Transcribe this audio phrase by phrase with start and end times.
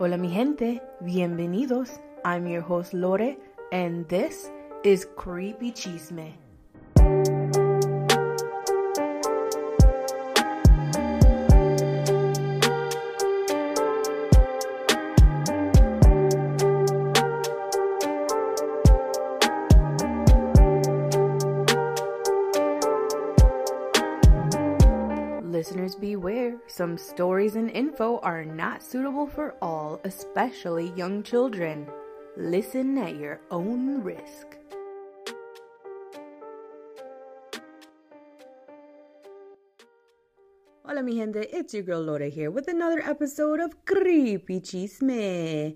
[0.00, 1.98] Hola mi gente, bienvenidos.
[2.24, 3.36] I'm your host Lore
[3.72, 4.48] and this
[4.84, 6.47] is Creepy Chisme.
[26.78, 31.84] Some stories and info are not suitable for all, especially young children.
[32.36, 34.46] Listen at your own risk.
[40.84, 45.74] Hola mi gente, it's your girl Lore here with another episode of Creepy Chisme.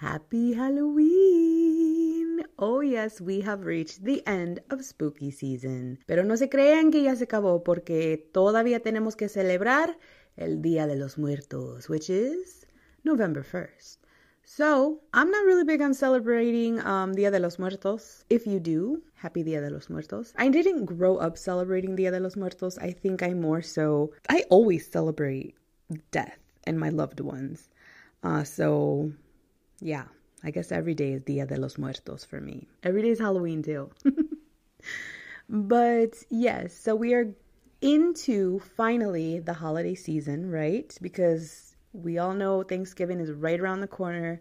[0.00, 2.42] Happy Halloween!
[2.58, 5.98] Oh yes, we have reached the end of spooky season.
[6.06, 9.98] Pero no se crean que ya se acabó porque todavía tenemos que celebrar
[10.38, 12.64] el Día de los Muertos, which is
[13.04, 13.98] November 1st.
[14.44, 18.24] So, I'm not really big on celebrating um, Dia de los Muertos.
[18.30, 20.32] If you do, happy Dia de los Muertos.
[20.38, 22.78] I didn't grow up celebrating Dia de los Muertos.
[22.78, 25.54] I think I more so, I always celebrate
[26.12, 27.68] death and my loved ones.
[28.22, 29.12] Uh, so,
[29.80, 30.04] yeah,
[30.42, 32.68] I guess every day is Dia de los Muertos for me.
[32.82, 33.90] Every day is Halloween too.
[35.48, 37.34] but yes, so we are
[37.80, 40.96] into finally the holiday season, right?
[41.00, 44.40] Because we all know Thanksgiving is right around the corner,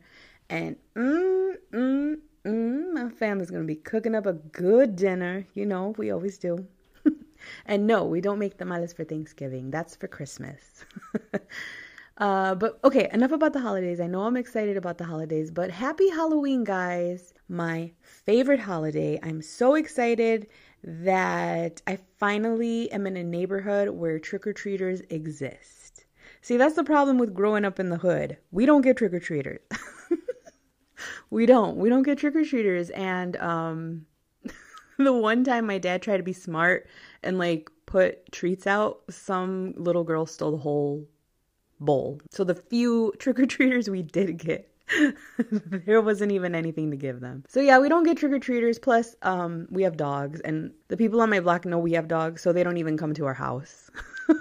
[0.49, 2.15] and mm, mm,
[2.45, 5.45] mm, my family's gonna be cooking up a good dinner.
[5.53, 6.65] You know, we always do.
[7.65, 9.69] and no, we don't make tamales for Thanksgiving.
[9.71, 10.85] That's for Christmas.
[12.17, 13.99] uh, but okay, enough about the holidays.
[13.99, 17.33] I know I'm excited about the holidays, but happy Halloween, guys!
[17.49, 19.19] My favorite holiday.
[19.23, 20.47] I'm so excited
[20.87, 26.05] that I finally am in a neighborhood where trick or treaters exist.
[26.41, 28.37] See, that's the problem with growing up in the hood.
[28.51, 29.59] We don't get trick or treaters.
[31.29, 31.75] we don't.
[31.75, 32.89] We don't get trick or treaters.
[32.91, 34.05] And um,
[34.97, 36.87] the one time my dad tried to be smart
[37.21, 41.05] and like put treats out, some little girl stole the whole
[41.81, 42.21] bowl.
[42.31, 44.71] So the few trick or treaters we did get.
[45.85, 47.43] there wasn't even anything to give them.
[47.47, 48.79] So yeah, we don't get trick or treaters.
[48.79, 52.41] Plus, um, we have dogs, and the people on my block know we have dogs,
[52.41, 53.89] so they don't even come to our house.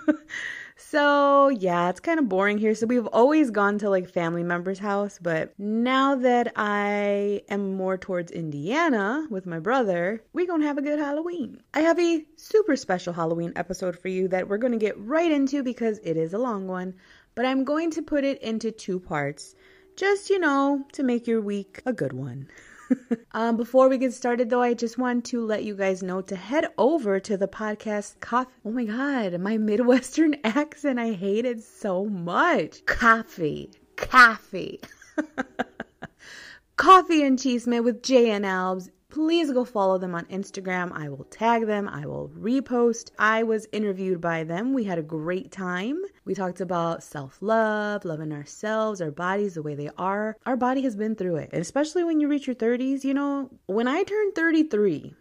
[0.88, 2.74] So, yeah, it's kind of boring here.
[2.74, 7.98] So, we've always gone to like family members' house, but now that I am more
[7.98, 11.60] towards Indiana with my brother, we're to have a good Halloween.
[11.74, 15.62] I have a super special Halloween episode for you that we're to get right into
[15.62, 16.94] because it is a long one,
[17.34, 19.56] but I'm going to put it into two parts.
[19.96, 22.48] Just, you know, to make your week a good one.
[23.32, 26.36] um, before we get started, though, I just want to let you guys know to
[26.36, 28.50] head over to the podcast Coffee.
[28.66, 32.84] Oh my God, my Midwestern accent, I hate it so much.
[32.84, 34.80] Coffee, coffee.
[36.76, 40.92] Coffee and Chisme with Jay and Albs please go follow them on Instagram.
[40.92, 43.12] I will tag them, I will repost.
[43.18, 44.74] I was interviewed by them.
[44.74, 46.02] We had a great time.
[46.26, 50.36] We talked about self love, loving ourselves, our bodies the way they are.
[50.44, 51.48] Our body has been through it.
[51.54, 55.14] And especially when you reach your 30s, you know, when I turned 33,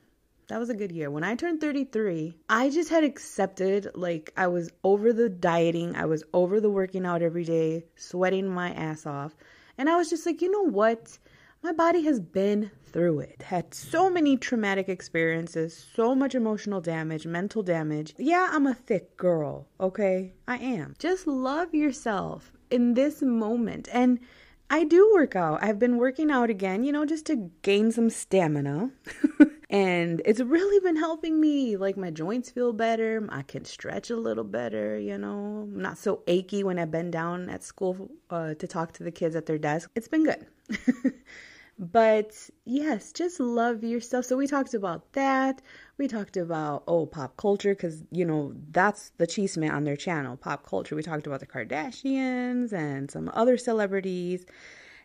[0.49, 1.09] that was a good year.
[1.09, 6.03] When I turned 33, I just had accepted, like, I was over the dieting, I
[6.03, 9.33] was over the working out every day, sweating my ass off.
[9.77, 11.17] And I was just like, you know what?
[11.65, 17.25] My body has been through it, had so many traumatic experiences, so much emotional damage,
[17.25, 18.13] mental damage.
[18.19, 20.33] Yeah, I'm a thick girl, okay?
[20.47, 20.93] I am.
[20.99, 23.89] Just love yourself in this moment.
[23.91, 24.19] And
[24.69, 25.63] I do work out.
[25.63, 28.91] I've been working out again, you know, just to gain some stamina.
[29.71, 31.77] and it's really been helping me.
[31.77, 33.27] Like my joints feel better.
[33.29, 35.63] I can stretch a little better, you know.
[35.63, 39.11] I'm not so achy when I bend down at school uh, to talk to the
[39.11, 39.89] kids at their desk.
[39.95, 40.45] It's been good.
[41.77, 44.25] But yes, just love yourself.
[44.25, 45.61] So we talked about that.
[45.97, 50.37] We talked about oh pop culture because you know that's the chisme on their channel,
[50.37, 50.95] pop culture.
[50.95, 54.45] We talked about the Kardashians and some other celebrities.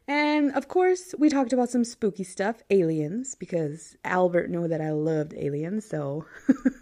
[0.08, 4.90] And of course, we talked about some spooky stuff, aliens, because Albert knew that I
[4.90, 5.84] loved aliens.
[5.86, 6.24] So,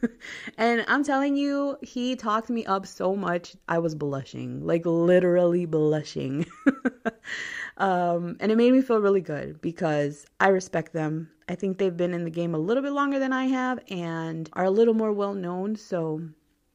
[0.59, 5.67] and I'm telling you, he talked me up so much, I was blushing, like literally
[5.67, 6.47] blushing.
[7.79, 11.31] Um, and it made me feel really good because I respect them.
[11.49, 14.51] I think they've been in the game a little bit longer than I have and
[14.53, 15.77] are a little more well known.
[15.77, 16.21] So,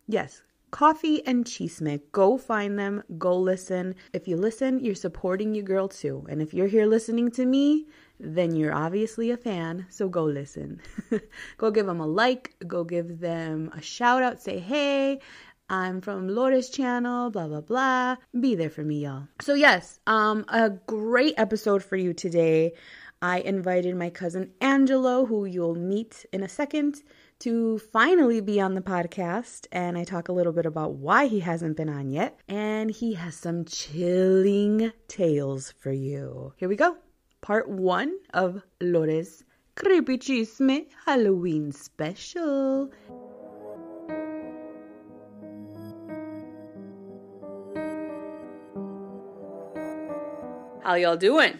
[0.07, 0.41] yes,
[0.73, 2.01] Coffee and Chisme.
[2.11, 3.03] Go find them.
[3.19, 3.93] Go listen.
[4.11, 6.25] If you listen, you're supporting your girl too.
[6.27, 7.85] And if you're here listening to me,
[8.19, 9.85] then you're obviously a fan.
[9.89, 10.81] So go listen.
[11.57, 12.55] go give them a like.
[12.65, 14.41] Go give them a shout out.
[14.41, 15.19] Say hey.
[15.73, 18.17] I'm from Lore's channel, blah blah blah.
[18.39, 19.27] Be there for me, y'all.
[19.41, 22.73] So yes, um a great episode for you today.
[23.23, 27.01] I invited my cousin Angelo, who you'll meet in a second,
[27.39, 29.65] to finally be on the podcast.
[29.71, 32.39] And I talk a little bit about why he hasn't been on yet.
[32.47, 36.53] And he has some chilling tales for you.
[36.57, 36.97] Here we go.
[37.41, 39.43] Part one of Lore's
[39.75, 42.91] Creepy Chisme Halloween Special.
[50.93, 51.57] How y'all doing?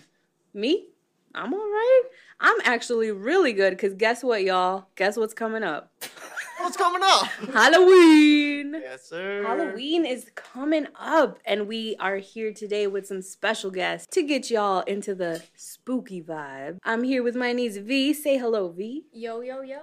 [0.54, 0.90] Me?
[1.34, 2.02] I'm all right.
[2.40, 4.90] I'm actually really good because guess what, y'all?
[4.96, 5.92] Guess what's coming up?
[6.60, 7.26] What's coming up?
[7.52, 8.76] Halloween!
[8.80, 9.42] Yes, sir.
[9.44, 14.52] Halloween is coming up, and we are here today with some special guests to get
[14.52, 16.78] y'all into the spooky vibe.
[16.84, 18.14] I'm here with my niece V.
[18.14, 19.06] Say hello, V.
[19.12, 19.82] Yo, yo, yo.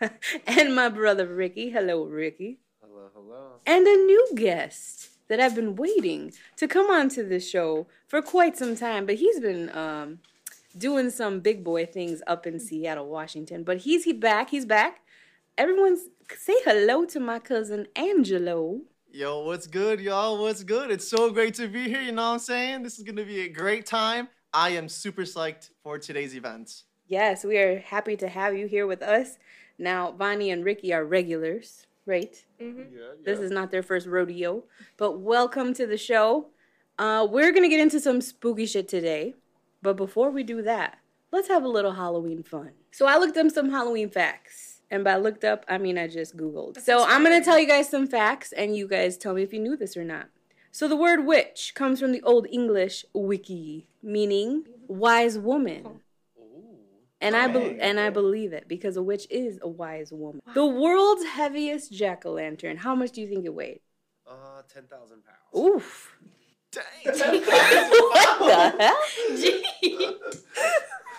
[0.46, 1.70] and my brother Ricky.
[1.70, 2.58] Hello, Ricky.
[2.82, 3.52] Hello, hello.
[3.66, 8.58] And a new guest that I've been waiting to come onto the show for quite
[8.58, 10.18] some time, but he's been um,
[10.76, 13.62] doing some big boy things up in Seattle, Washington.
[13.62, 14.50] But he's he back.
[14.50, 15.02] He's back.
[15.56, 18.80] Everyone's say hello to my cousin Angelo.
[19.12, 20.36] Yo, what's good, y'all?
[20.42, 20.90] What's good?
[20.90, 22.00] It's so great to be here.
[22.00, 22.82] You know what I'm saying?
[22.82, 24.28] This is gonna be a great time.
[24.52, 26.82] I am super psyched for today's event.
[27.06, 29.38] Yes, we are happy to have you here with us.
[29.78, 32.44] Now, Bonnie and Ricky are regulars, right?
[32.60, 32.78] Mm-hmm.
[32.92, 34.64] Yeah, This is not their first rodeo,
[34.96, 36.48] but welcome to the show.
[36.98, 39.34] Uh, we're gonna get into some spooky shit today,
[39.80, 40.98] but before we do that,
[41.30, 42.72] let's have a little Halloween fun.
[42.90, 46.36] So I looked up some Halloween facts, and by looked up, I mean I just
[46.36, 46.80] Googled.
[46.80, 49.60] So I'm gonna tell you guys some facts, and you guys tell me if you
[49.60, 50.26] knew this or not.
[50.72, 56.00] So the word witch comes from the Old English wiki, meaning wise woman.
[57.20, 60.40] And I be- and I believe it because a witch is a wise woman.
[60.54, 62.78] The world's heaviest jack o' lantern.
[62.78, 63.80] How much do you think it weighed?
[64.26, 65.38] Uh, 10,000 pounds.
[65.58, 66.16] Oof.
[66.72, 66.82] Dang.
[67.04, 67.14] what
[68.38, 68.98] the hell?
[69.36, 69.64] Gee.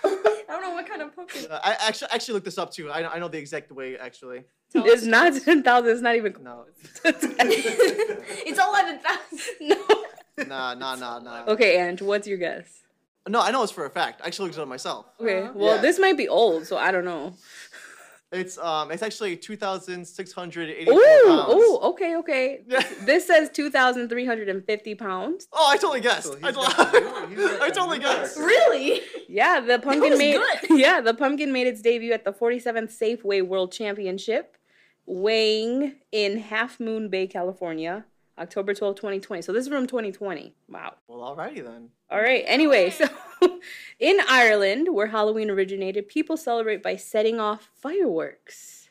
[0.04, 1.52] I don't know what kind of Pokemon.
[1.52, 2.90] Uh, I actually actually looked this up too.
[2.90, 4.44] I, I know the exact way actually.
[4.74, 5.92] It's not ten thousand.
[5.92, 6.36] It's not even.
[6.42, 6.66] No.
[7.04, 7.24] it's
[8.60, 9.00] 11,000.
[9.62, 9.76] no.
[10.48, 11.44] Nah, nah, nah, nah.
[11.48, 12.81] Okay, Ange, what's your guess?
[13.30, 14.22] No, I know it's for a fact.
[14.24, 15.06] I actually looked at it up myself.
[15.20, 15.52] Okay, Uh-huh.
[15.56, 15.82] well, Yeah.
[15.82, 17.34] this might be old, so I don't know.
[18.32, 21.54] It's um, it's actually two thousand six hundred eighty-four Ooh, pounds.
[21.54, 22.62] ooh, okay, okay.
[22.66, 22.82] Yeah.
[23.02, 25.48] This says two thousand three hundred and fifty pounds.
[25.52, 26.28] Oh, I totally guessed.
[26.28, 28.38] So he's I, got totally, the new- he's got I the totally new guessed.
[28.38, 28.46] record.
[28.48, 29.02] Really?
[29.28, 30.40] Yeah, the pumpkin was made.
[30.62, 30.80] good.
[30.80, 34.56] Yeah, the pumpkin made its debut at the forty seventh Safeway World Championship,
[35.06, 38.06] weighing in Half Moon Bay, California,
[38.38, 39.42] October twelfth, twenty twenty.
[39.42, 40.54] So this is from twenty twenty.
[40.70, 40.96] Wow.
[41.08, 41.90] Well, alrighty then.
[42.10, 42.44] All right.
[42.48, 43.08] Anyway, so
[44.00, 48.90] in Ireland, where Halloween originated, people celebrate by setting off fireworks,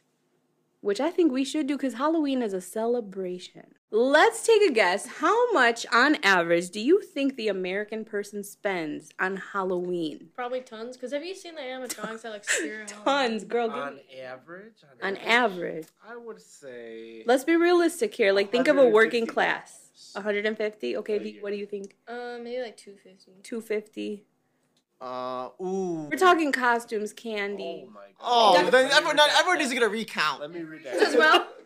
[0.81, 3.75] which I think we should do because Halloween is a celebration.
[3.93, 5.07] Let's take a guess.
[5.19, 10.29] How much, on average, do you think the American person spends on Halloween?
[10.37, 10.97] Probably tons.
[10.97, 13.67] Because have you seen the animatronics that like scare Tons, girl.
[13.69, 14.75] give On me- average?
[15.03, 15.89] On average.
[16.09, 17.25] I would say.
[17.27, 18.33] Let's be realistic here.
[18.33, 19.89] Like, think of a working class.
[20.15, 20.97] 150.
[20.99, 21.43] Okay, A V, year.
[21.43, 21.97] what do you think?
[22.07, 23.33] Uh, maybe like 250.
[23.43, 24.25] 250.
[25.01, 26.09] Uh, ooh.
[26.11, 27.87] We're talking costumes, candy.
[27.89, 28.21] Oh my God.
[28.21, 30.41] Oh, then everyone, not, everyone needs to get a recount.
[30.43, 30.95] Let me read that.
[30.95, 31.49] As well?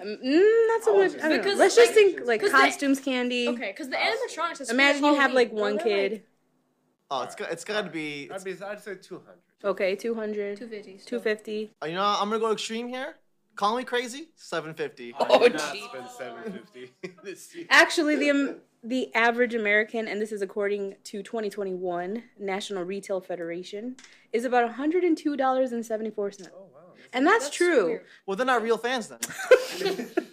[0.00, 1.14] Um, mm, not so Oh, much.
[1.16, 1.36] I don't know.
[1.38, 3.48] because, Let's just like- think like 'cause they- costumes, candy.
[3.48, 6.22] Okay, because the animatronics is Imagine you have like one kid.
[7.10, 8.30] Oh, it's got, it's got to be.
[8.30, 9.38] I'd, be, I'd say 200.
[9.64, 10.98] Okay, 200, 250.
[11.06, 11.70] 250.
[11.82, 13.16] Uh, you know, I'm gonna go extreme here.
[13.56, 14.28] Call me crazy.
[14.36, 15.14] 750.
[15.14, 15.82] I Oh, did not gee.
[15.82, 16.92] spend 750
[17.24, 17.66] this year.
[17.70, 23.96] Actually, the um, the average American, and this is according to 2021 National Retail Federation,
[24.32, 26.50] is about 102 dollars and 74 cents.
[26.54, 26.92] Oh, wow.
[27.12, 27.86] And that's, true.
[27.86, 28.04] weird.
[28.26, 30.08] Well, they're not real fans then.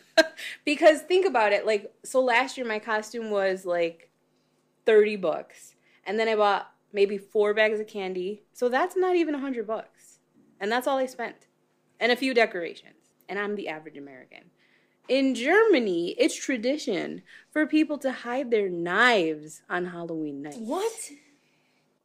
[0.66, 4.12] because think about it like so last year my costume was like
[4.86, 5.76] 30 bucks
[6.06, 10.20] and then i bought maybe four bags of candy so that's not even 100 bucks
[10.60, 11.48] and that's all i spent
[12.00, 14.52] and a few decorations and i'm the average american
[15.08, 17.22] in germany it's tradition
[17.52, 21.12] for people to hide their knives on halloween night What?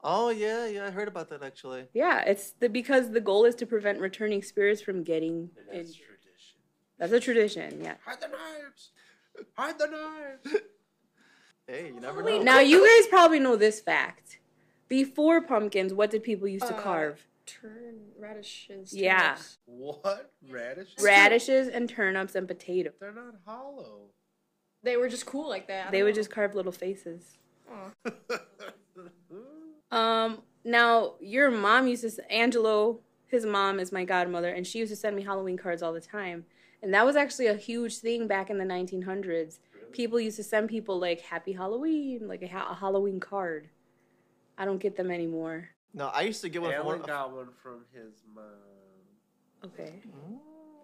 [0.02, 1.86] Oh yeah, yeah, I heard about that actually.
[1.92, 5.90] yeah it's the because the goal is to prevent returning spirits from getting And that's
[5.90, 5.94] in.
[5.94, 6.56] tradition.
[6.98, 8.90] that's a tradition yeah Hide the knives!
[9.54, 10.62] Hide the knives!
[11.66, 12.42] Hey, you never Wait, know.
[12.44, 14.38] now you guys probably know this fact
[14.88, 17.26] before pumpkins what did people used to Uh, carve
[17.60, 18.94] Turn radishes.
[18.94, 19.18] Yeah.
[19.20, 19.58] turnips.
[19.66, 20.32] What?
[20.48, 21.02] radishes?
[21.02, 22.94] radishes and turnips and potatoes.
[23.00, 24.10] They're not hollow.
[24.82, 25.90] They were just cool like that.
[25.90, 26.20] They don't would know.
[26.20, 27.36] just carve little faces.
[29.92, 34.92] Um, now your mom used to Angelo, his mom is my godmother, and she used
[34.92, 36.44] to send me Halloween cards all the time.
[36.82, 39.58] And that was actually a huge thing back in the 1900s.
[39.92, 43.68] People used to send people like Happy Halloween, like a, ha- a Halloween card.
[44.56, 45.70] I don't get them anymore.
[45.92, 46.72] No, I used to get one.
[46.72, 48.44] Alan For, got one from his mom.
[49.64, 50.00] Okay.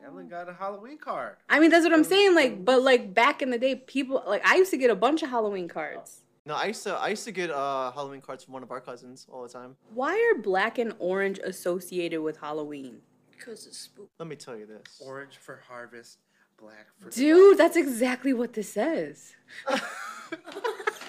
[0.05, 1.37] Alan got a Halloween card.
[1.49, 2.35] I mean, that's what I'm saying.
[2.35, 5.23] Like, but like back in the day, people like I used to get a bunch
[5.23, 6.23] of Halloween cards.
[6.45, 8.81] no, I used to I used to get uh Halloween cards from one of our
[8.81, 9.77] cousins all the time.
[9.95, 12.99] Why are black and orange associated with Halloween?
[13.31, 14.11] Because it's spooky.
[14.19, 15.01] Let me tell you this.
[15.05, 16.19] Orange for harvest,
[16.59, 19.35] black for Dude, that's exactly what this says.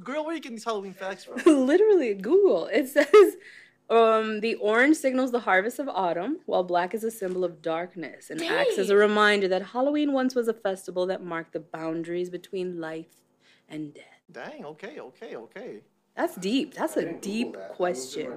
[0.00, 1.36] Girl, where are you getting these Halloween facts from?
[1.66, 2.66] Literally, Google.
[2.66, 3.36] It says
[3.90, 8.30] um, the orange signals the harvest of autumn, while black is a symbol of darkness
[8.30, 12.30] and acts as a reminder that Halloween once was a festival that marked the boundaries
[12.30, 13.22] between life
[13.68, 14.04] and death.
[14.30, 14.64] Dang.
[14.64, 14.98] Okay.
[14.98, 15.36] Okay.
[15.36, 15.80] Okay.
[16.16, 16.74] That's deep.
[16.74, 18.32] That's a deep question.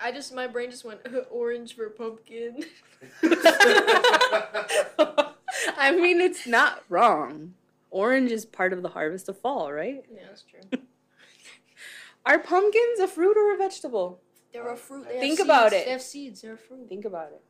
[0.00, 1.00] I just, my brain just went
[1.30, 2.64] orange for pumpkin.
[5.76, 7.54] I mean, it's not wrong.
[7.92, 10.02] Orange is part of the harvest of fall, right?
[10.10, 10.60] yeah, that's true.
[12.26, 14.20] Are pumpkins a fruit or a vegetable?
[14.52, 15.06] They're a fruit.
[15.08, 15.44] They have Think seeds.
[15.46, 15.84] about it.
[15.84, 16.40] They have seeds.
[16.42, 16.88] They're a fruit.
[16.88, 17.42] Think about it.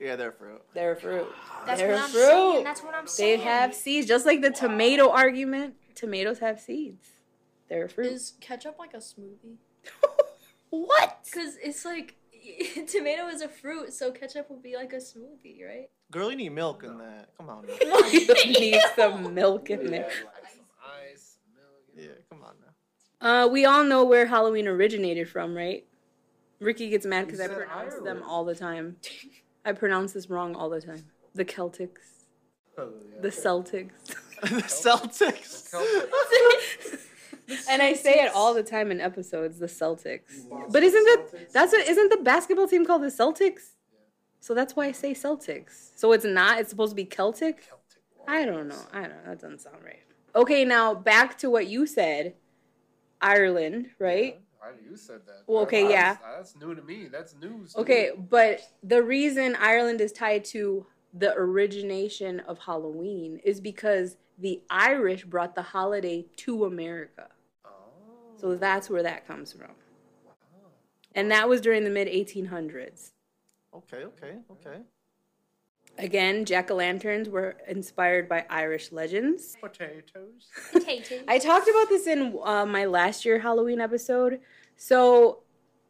[0.00, 0.62] Yeah, they're fruit.
[0.74, 1.28] They're a fruit.
[1.66, 2.20] That's They're what a I'm fruit.
[2.26, 2.64] saying.
[2.64, 3.38] That's what I'm saying.
[3.38, 5.74] They have seeds, just like the tomato argument.
[5.94, 7.06] Tomatoes have seeds.
[7.68, 8.06] They're a fruit.
[8.06, 9.56] Is ketchup like a smoothie?
[10.70, 11.18] what?
[11.24, 12.16] Because it's like
[12.88, 15.88] tomato is a fruit, so ketchup would be like a smoothie, right?
[16.10, 17.28] Girl, you need milk in that.
[17.36, 17.64] Come on.
[17.84, 17.98] Now.
[18.08, 20.08] you need some milk in there.
[21.12, 21.82] ice, milk.
[21.96, 22.70] Yeah, come on now.
[23.44, 25.84] Uh, we all know where Halloween originated from, right?
[26.60, 28.96] Ricky gets mad because I You said pronounce them all the time.
[29.64, 31.04] I pronounce this wrong all the time.
[31.34, 32.26] The Celtics,
[32.78, 33.20] Oh, yeah.
[33.20, 33.90] the Celtics.
[34.42, 35.72] the Celtics.
[37.70, 40.44] and I say it all the time in episodes, the Celtics.
[40.70, 43.73] But isn't that that's what isn't the basketball team called the Celtics?
[44.44, 45.92] So that's why I say Celtics.
[45.96, 46.60] So it's not.
[46.60, 47.66] It's supposed to be Celtic.
[47.66, 48.02] Celtic.
[48.28, 48.82] I don't know.
[48.92, 49.08] I don't.
[49.08, 49.22] know.
[49.28, 50.02] That doesn't sound right.
[50.36, 52.34] Okay, now back to what you said.
[53.22, 54.38] Ireland, right?
[54.62, 55.44] I, you said that.
[55.46, 56.36] Well, okay, That's- yeah.
[56.36, 57.08] That's new to me.
[57.10, 57.72] That's news.
[57.72, 58.22] to Okay, me.
[58.28, 60.84] but the reason Ireland is tied to
[61.14, 67.28] the origination of Halloween is because the Irish brought the holiday to America.
[67.64, 67.70] Oh.
[68.36, 69.70] So that's where that comes from.
[70.26, 70.32] Wow.
[71.14, 73.12] And that was during the mid 1800s.
[73.74, 74.04] Okay.
[74.04, 74.38] Okay.
[74.50, 74.82] Okay.
[75.98, 79.56] Again, jack o' lanterns were inspired by Irish legends.
[79.60, 80.48] Potatoes.
[80.72, 81.22] Potatoes.
[81.28, 84.40] I talked about this in uh, my last year Halloween episode.
[84.76, 85.40] So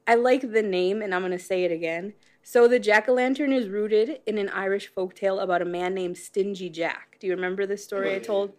[0.06, 2.14] I like the name, and I'm going to say it again.
[2.42, 6.18] So the jack o' lantern is rooted in an Irish folktale about a man named
[6.18, 7.16] Stingy Jack.
[7.18, 8.52] Do you remember this story I told?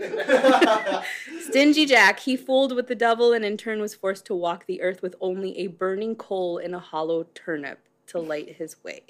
[1.40, 4.82] Stingy Jack, he fooled with the devil and in turn was forced to walk the
[4.82, 7.78] earth with only a burning coal in a hollow turnip
[8.10, 9.02] to light his way.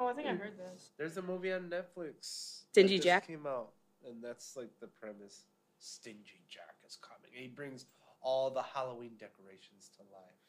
[0.00, 0.38] oh, I think I hmm.
[0.38, 0.90] heard this.
[0.98, 2.14] There's a movie on Netflix.
[2.14, 3.26] that Stingy just Jack?
[3.26, 3.70] came out,
[4.06, 5.44] and that's like the premise.
[5.78, 7.30] Stingy Jack is coming.
[7.32, 7.86] He brings
[8.22, 10.46] all the Halloween decorations to life.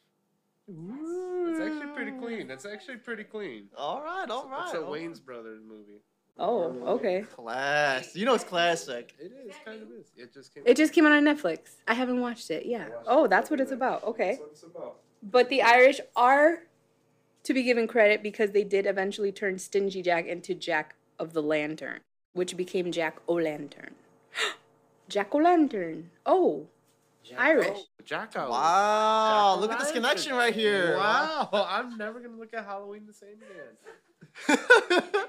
[0.70, 1.50] Ooh.
[1.50, 2.50] It's actually pretty clean.
[2.50, 3.68] It's actually pretty clean.
[3.76, 4.28] All right.
[4.28, 4.64] All right.
[4.64, 6.00] It's a all Wayans Brothers movie.
[6.38, 7.22] Oh, okay.
[7.22, 8.14] Class.
[8.14, 9.14] You know it's classic.
[9.18, 10.12] It is kind of is.
[10.16, 10.62] It just came.
[10.66, 11.76] It just came out on Netflix.
[11.86, 12.64] I haven't watched it.
[12.64, 12.88] Yeah.
[13.06, 14.04] Oh, that's what it's about.
[14.04, 14.38] Okay.
[14.50, 14.98] It's about.
[15.22, 16.60] But the Irish are
[17.44, 21.42] to be given credit because they did eventually turn Stingy Jack into Jack of the
[21.42, 22.00] Lantern,
[22.32, 23.94] which became Jack O' Lantern.
[25.08, 26.10] Jack O' Lantern.
[26.26, 26.66] Oh,
[27.36, 27.78] Irish.
[28.04, 28.50] Jacko.
[28.50, 29.54] Wow.
[29.54, 30.96] Jack Look at this connection right here.
[30.96, 31.48] Wow.
[31.52, 33.36] I'm never gonna look at Halloween the same
[34.48, 34.58] again.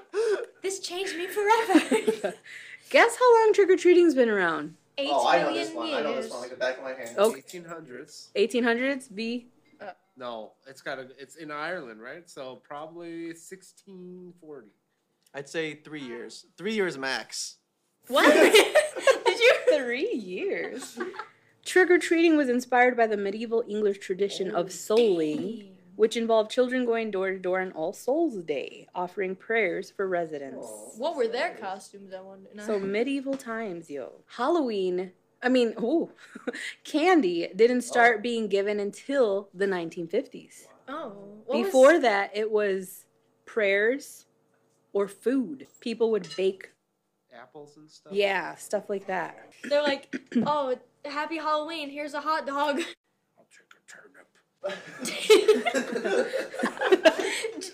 [0.62, 2.34] This changed me forever.
[2.90, 4.74] Guess how long trick or treating's been around?
[4.98, 5.94] Eight oh, I know this one.
[5.94, 7.16] I know this one like the back of my hand.
[7.16, 7.32] Oh.
[7.32, 8.28] 1800s.
[8.36, 9.14] 1800s?
[9.14, 9.46] B.
[10.16, 11.08] No, it's got a.
[11.18, 12.28] It's in Ireland, right?
[12.28, 14.68] So probably 1640.
[15.34, 16.46] I'd say three years.
[16.56, 17.56] Three years max.
[18.08, 18.32] What?
[19.26, 19.54] Did you?
[19.72, 20.98] Three years.
[21.64, 26.50] Trick or treating was inspired by the medieval English tradition of oh, souling, which involved
[26.50, 30.66] children going door to door on All Souls Day, offering prayers for residents.
[30.96, 32.12] What were their costumes?
[32.12, 32.48] I wonder.
[32.64, 34.12] So medieval times, yo.
[34.36, 36.10] Halloween, I mean, ooh,
[36.84, 37.80] candy didn't oh.
[37.80, 40.66] start being given until the 1950s.
[40.88, 41.12] oh,
[41.46, 43.04] what was- Before that, it was
[43.46, 44.26] prayers
[44.92, 45.66] or food.
[45.80, 46.70] People would bake,
[47.34, 48.12] Apples and stuff.
[48.12, 49.52] yeah, stuff like that.
[49.64, 50.14] they're like,
[50.46, 51.88] oh, happy Halloween.
[51.90, 52.80] Here's a hot dog.
[53.38, 54.26] I'll take a turnip.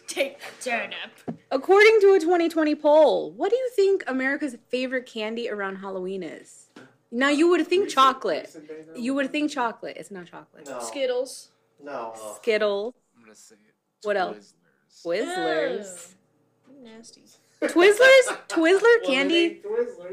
[0.06, 1.10] Take a turnip.
[1.50, 6.70] According to a 2020 poll, what do you think America's favorite candy around Halloween is?
[7.10, 8.54] Now you would think chocolate.
[8.94, 9.96] You would think chocolate.
[9.96, 10.66] It's not chocolate.
[10.68, 10.80] No.
[10.80, 11.48] Skittles.
[11.82, 12.12] No.
[12.14, 14.06] Uh, Skittles, I'm gonna say it.
[14.06, 14.54] What else?
[15.04, 15.26] Twizzlers.
[15.36, 16.14] Twizzlers.
[16.68, 17.22] Oh, nasty.
[17.62, 19.62] Twizzlers, Twizzler candy.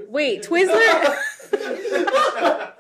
[0.08, 1.18] Wait, Twizzler,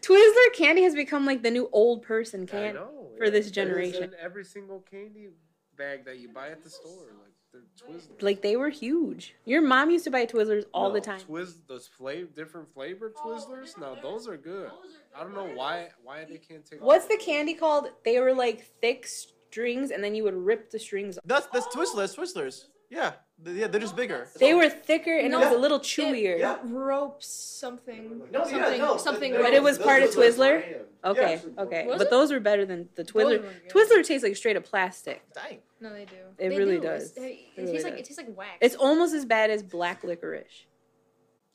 [0.00, 2.78] Twizzler candy has become like the new old person I candy.
[2.78, 4.02] know, for this It is generation.
[4.04, 5.28] in every single candy
[5.76, 8.22] bag that you buy at the store, like they're Twizzlers.
[8.22, 9.34] Like they were huge.
[9.44, 11.20] Your mom used to buy Twizzlers all the time.
[11.20, 13.78] Twiz oh, those flavor different flavored Twizzlers.
[13.78, 14.70] Now those are good.
[15.16, 16.82] I don't know why why they can't take.
[16.82, 17.88] What's the candy called?
[18.04, 21.18] They were like thick strings, and then you would rip the strings.
[21.18, 21.24] Off.
[21.26, 22.16] That's that's Twizzlers.
[22.16, 22.64] Twizzlers.
[22.90, 24.28] Yeah, Th- yeah, they're just oh, bigger.
[24.38, 26.58] They were thicker and it was a No, little It chewier.
[26.64, 28.20] ropes something.
[28.30, 28.78] No, yeah, something.
[28.78, 29.32] no, something.
[29.32, 30.74] But it was those- part of those are Twizzler.
[31.02, 31.62] Okay, Yeah.
[31.62, 32.10] okay, Was but it?
[32.10, 33.42] those were better than the Those Twizzler.
[33.42, 33.68] were good.
[33.70, 35.22] Twizzler tastes like straight up plastic.
[35.32, 35.60] Dang.
[35.82, 36.14] No, they do.
[36.38, 36.82] It They really do.
[36.82, 37.10] does.
[37.12, 38.00] It's- It, It tastes really like does.
[38.00, 38.58] it tastes like wax.
[38.60, 40.66] It's almost as bad as black licorice.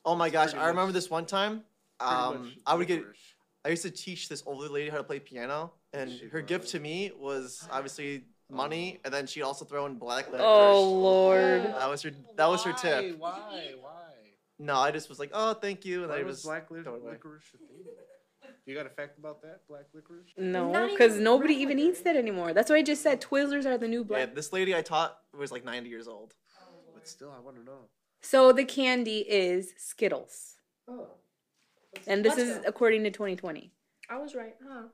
[0.04, 1.64] Oh my gosh, I remember this one time.
[2.00, 3.02] Um, I would get.
[3.64, 6.68] I used to teach this older lady how to play piano, and She her gift
[6.70, 10.42] to me was obviously money, and then she'd also throw in black licorice.
[10.46, 11.62] Oh lord.
[11.64, 12.10] That was her.
[12.36, 13.18] That was her tip.
[13.18, 13.72] Why?
[13.80, 13.92] Why?
[14.60, 16.82] No, I just was like, oh, thank you, and Why I was was black li-
[16.82, 17.12] throw it away.
[17.12, 17.84] licorice a thing?
[18.68, 19.60] You got a fact about that?
[19.66, 20.26] Black licorice?
[20.36, 22.52] No, because nobody brown even eats that anymore.
[22.52, 24.28] That's why I just said Twizzlers are the new black.
[24.28, 26.34] Yeah, this lady I taught was like 90 years old.
[26.92, 27.86] But still, I want to know.
[28.20, 30.56] So the candy is Skittles,
[30.86, 31.06] Oh.
[32.06, 32.64] and this Let's is go.
[32.66, 33.72] according to 2020.
[34.10, 34.88] I was right, huh?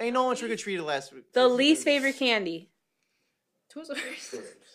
[0.00, 1.32] Ain't no one trick or treated last week.
[1.34, 2.70] The least favorite candy.
[3.72, 4.34] Twizzlers.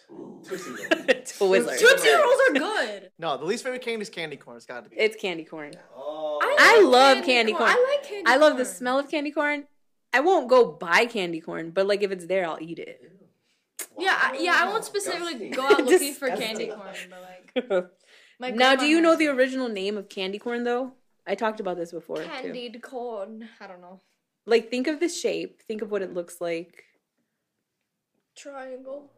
[0.46, 1.80] Twizzlers.
[1.80, 3.12] Tootsie Rolls are good.
[3.20, 4.56] No, the least favorite candy is candy corn.
[4.56, 4.96] It's got to be.
[4.98, 5.74] It's candy corn.
[5.94, 6.39] Oh.
[6.60, 7.70] I love candy corn.
[7.70, 9.66] I like candy I love the smell of candy corn.
[10.14, 13.12] I won't go buy candy corn, but like if it's there, I'll eat it.
[13.98, 14.56] Yeah, I, yeah.
[14.58, 17.86] I won't specifically go out looking for candy corn, but like
[18.40, 20.94] my now, do you know the original name of candy corn though?
[21.28, 22.80] I talked about this before too.
[22.82, 23.50] corn?
[23.60, 24.02] I don't know.
[24.46, 26.86] Like think of the shape, think of what it looks like.
[28.36, 29.12] Triangle.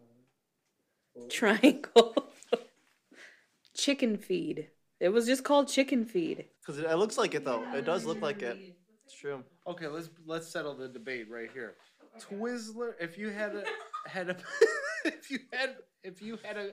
[1.29, 2.15] Triangle.
[3.75, 4.69] chicken feed.
[5.01, 6.45] It was just called chicken feed.
[6.61, 7.63] Because it, it looks like it though.
[7.73, 8.57] It does look like it.
[9.03, 9.43] It's true.
[9.67, 11.73] Okay, let's let's settle the debate right here.
[12.19, 13.63] Twizzler, if you had a
[14.09, 14.37] had a
[15.05, 16.71] if you had if you had a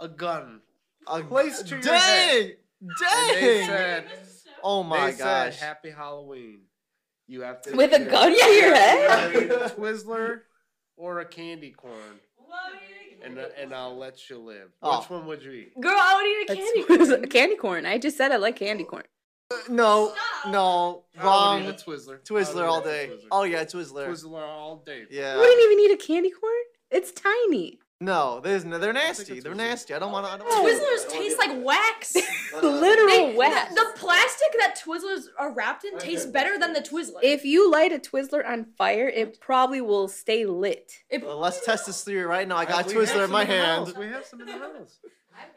[0.00, 0.60] a gun
[1.06, 2.56] A Placed to your dang, head.
[2.80, 2.90] and
[3.36, 3.66] they dang.
[3.68, 4.04] said
[4.62, 5.56] oh my they gosh.
[5.58, 6.62] said Happy Halloween,
[7.28, 9.34] you have to With a gun to your head?
[9.50, 10.40] a Twizzler
[10.96, 12.18] or a candy corn,
[13.24, 14.70] and uh, and I'll let you live.
[14.82, 15.00] Oh.
[15.00, 15.80] Which one would you eat?
[15.80, 17.28] Girl, I would eat a That's candy corn.
[17.30, 17.86] candy corn.
[17.86, 19.04] I just said I like candy corn.
[19.50, 20.14] Uh, no,
[20.48, 21.64] no, I wrong.
[21.66, 22.20] would eat a Twizzler.
[22.24, 23.10] Twizzler all day.
[23.10, 23.28] Twizzler.
[23.30, 24.08] Oh yeah, Twizzler.
[24.08, 25.04] Twizzler all day.
[25.10, 25.34] Yeah.
[25.34, 26.52] You wouldn't even eat a candy corn?
[26.90, 27.78] It's tiny.
[28.00, 29.40] No, there's no, they're nasty.
[29.40, 29.94] They're nasty.
[29.94, 30.32] I don't want to.
[30.32, 30.62] I don't Oh.
[30.62, 32.16] wanna- Twizzlers taste like wax.
[32.62, 33.74] Uh, literal They- wax.
[33.74, 37.20] The, the plastic that Twizzlers are wrapped in tastes better than the Twizzler.
[37.22, 40.92] If you light a Twizzler on fire, it probably will stay lit.
[41.10, 42.56] If- Well, let's test this theory right now.
[42.56, 43.88] I got a Twizzler in my hand.
[43.88, 43.96] house.
[43.96, 44.98] We have some in the house.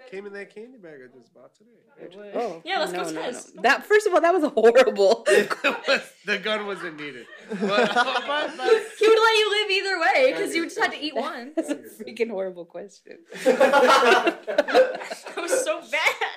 [0.09, 2.31] Came in that candy bag I just bought today.
[2.33, 2.61] Oh, oh.
[2.63, 3.21] Yeah, let's go no, no, no.
[3.21, 3.61] test.
[3.61, 5.23] That first of all, that was horrible.
[6.25, 7.27] the gun wasn't needed.
[7.49, 10.91] But, uh, but, but he would let you live either way because you just had
[10.93, 11.51] to eat one.
[11.55, 13.17] That's a freaking horrible question.
[13.43, 16.36] That was so bad.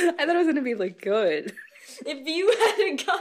[0.18, 1.52] I thought it was gonna be like good.
[2.06, 3.20] If you had a gun,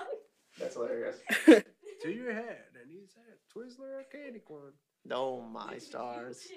[0.60, 1.18] That's hilarious.
[1.46, 4.74] to your head, and he said, Twizzler or candy corn?
[5.06, 6.48] No, my stars.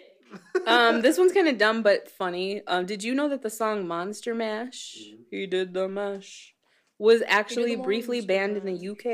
[0.66, 2.62] Um, this one's kind of dumb but funny.
[2.66, 4.96] Um, did you know that the song Monster Mash,
[5.30, 6.54] he did the mash,
[6.98, 8.90] was actually briefly Monster banned in the Mash.
[8.90, 9.06] UK?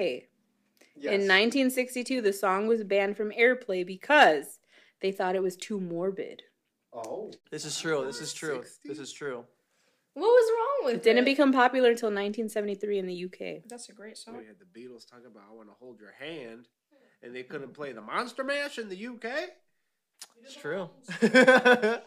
[1.00, 4.58] In 1962, the song was banned from airplay because
[5.00, 6.42] they thought it was too morbid.
[6.92, 7.30] Oh.
[7.50, 8.04] This is true.
[8.04, 8.64] This is true.
[8.84, 9.44] This is true.
[10.18, 11.24] What was wrong with It didn't it?
[11.24, 13.62] become popular until 1973 in the UK.
[13.68, 14.36] That's a great song.
[14.38, 16.66] we had the Beatles talking about I want to hold your hand,
[17.22, 19.50] and they couldn't play the Monster Mash in the UK?
[20.42, 20.90] It's true.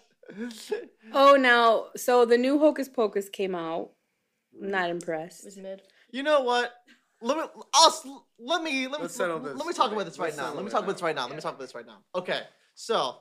[1.13, 3.89] Oh, now, so the new Hocus Pocus came out.
[4.61, 5.43] I'm not It impressed.
[5.43, 5.81] was mid.
[6.11, 6.71] you know what?
[7.21, 7.43] Let me.
[7.73, 8.87] I'll, let me.
[8.87, 9.03] Let me.
[9.03, 10.53] Let's settle let, me talk about this right Let's now.
[10.53, 11.27] Let me talk about this right now.
[11.27, 11.97] Let me talk about this right now.
[12.15, 12.41] Okay.
[12.73, 13.17] So,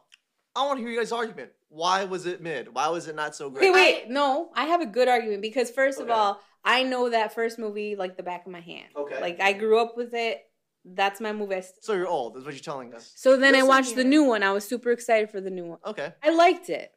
[0.55, 1.51] I want to hear you guys' argument.
[1.71, 2.75] Why was it mid?
[2.75, 3.73] Why was it not so Wait, great?
[3.73, 7.59] wait, no, I have a good argument because first of all, I know that first
[7.59, 8.89] movie like the back of my hand.
[8.95, 9.21] Okay.
[9.21, 10.43] Like I grew up with it.
[10.85, 11.55] That's my movie.
[11.57, 12.37] I st- So you're old.
[12.37, 13.13] Is what you're telling us.
[13.17, 14.43] So then I Listen watched the new one.
[14.43, 15.79] I was super excited for the new one.
[15.87, 16.13] Okay.
[16.23, 16.91] I liked it.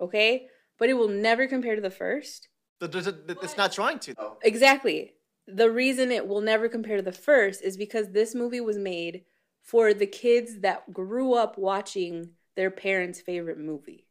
[0.00, 0.46] Okay?
[0.78, 2.48] But it will never compare to the first.
[2.80, 4.14] Th- th- th- It's not trying to.
[4.14, 4.38] though.
[4.42, 5.12] Exactly.
[5.46, 9.24] The reason it will never compare to the first is because this movie was made
[9.62, 14.06] for the kids that grew up watching their parents' favorite movie.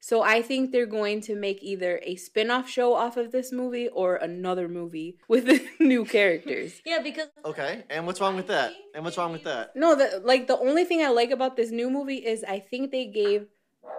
[0.00, 3.86] So I think they're going to make either a spin-off show off of this movie
[3.88, 5.46] or another movie with
[5.80, 6.80] new characters.
[6.84, 7.84] Yeah, because Okay.
[7.88, 8.72] And what's wrong with that?
[8.94, 9.76] And what's wrong with that?
[9.76, 12.90] No, the like the only thing I like about this new movie is I think
[12.90, 13.46] they gave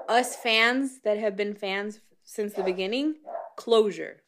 [0.10, 3.16] us fans that have been fans since the beginning
[3.58, 4.24] closure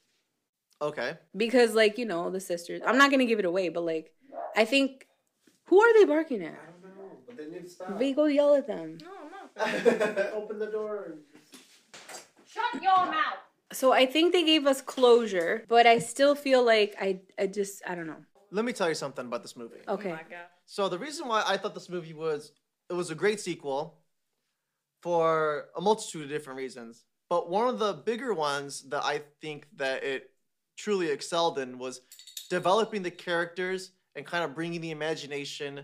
[0.82, 1.14] Okay.
[1.36, 4.12] because like you know the sisters i'm not gonna give it away but like
[4.56, 5.08] i think
[5.66, 7.98] who are they barking at I don't know, but they need to stop.
[7.98, 9.25] we go yell at them No, I'm not.
[10.34, 11.06] Open the door.
[11.12, 11.20] And
[12.46, 13.40] Shut your mouth.
[13.74, 17.82] so i think they gave us closure but i still feel like i i just
[17.88, 19.82] i don't know Let me tell you something about this movie.
[19.88, 20.48] okay Oh my god.
[20.66, 22.52] So the reason why I thought this movie was
[22.90, 24.00] it was a great sequel
[25.02, 27.04] for a multitude of different reasons.
[27.30, 30.32] But one of the bigger ones that I think that it
[30.78, 32.02] truly excelled in was
[32.50, 35.82] developing the characters and kind of bringing the imagination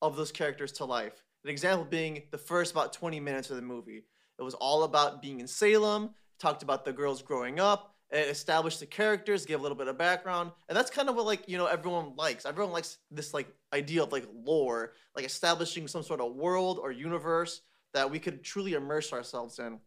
[0.00, 1.23] of those characters to life.
[1.44, 4.04] An example being the first about 20 minutes of the movie.
[4.38, 8.86] It was all about being in Salem, talked about the girls growing up, established the
[8.86, 11.66] characters, gave a little bit of background, and that's kind of what like you know
[11.66, 12.46] everyone likes.
[12.46, 16.90] Everyone likes this like idea of like lore, like establishing some sort of world or
[16.92, 17.60] universe
[17.92, 19.78] that we could truly immerse ourselves in.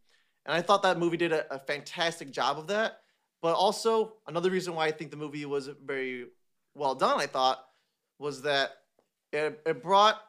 [0.46, 3.00] And I thought that movie did a, a fantastic job of that.
[3.42, 6.26] But also another reason why I think the movie was very
[6.74, 7.64] well done, I thought,
[8.18, 8.72] was that
[9.32, 10.20] it, it brought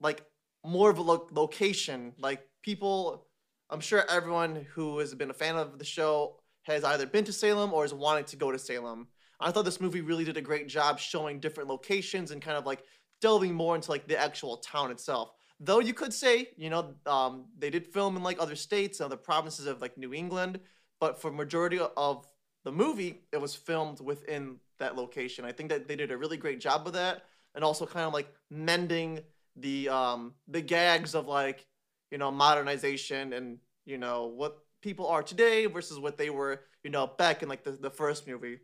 [0.00, 0.22] like
[0.68, 2.12] more of a lo- location.
[2.18, 3.26] Like people,
[3.70, 7.32] I'm sure everyone who has been a fan of the show has either been to
[7.32, 9.08] Salem or has wanted to go to Salem.
[9.40, 12.66] I thought this movie really did a great job showing different locations and kind of
[12.66, 12.82] like
[13.20, 15.32] delving more into like the actual town itself.
[15.60, 19.06] Though you could say, you know, um, they did film in like other states and
[19.06, 20.60] other provinces of like New England,
[21.00, 22.26] but for majority of
[22.64, 25.44] the movie, it was filmed within that location.
[25.44, 28.12] I think that they did a really great job with that, and also kind of
[28.12, 29.20] like mending
[29.56, 31.66] the um the gags of like
[32.10, 36.90] you know modernization and you know what people are today versus what they were you
[36.90, 38.58] know back in like the, the first movie.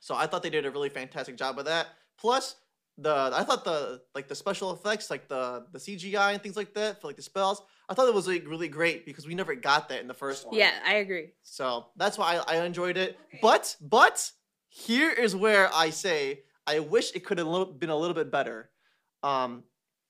[0.00, 1.86] So I thought they did a really fantastic job with that.
[2.18, 2.56] Plus
[2.98, 6.74] the I thought the like the special effects like the the CGI and things like
[6.74, 9.54] that for like the spells I thought it was like really great because we never
[9.54, 10.54] got that in the first one.
[10.56, 13.18] yeah i agree So that's why I, I enjoyed it.
[13.42, 14.30] But but
[14.68, 18.70] here is where I say I wish it could have been a little bit better.
[19.22, 19.64] Um,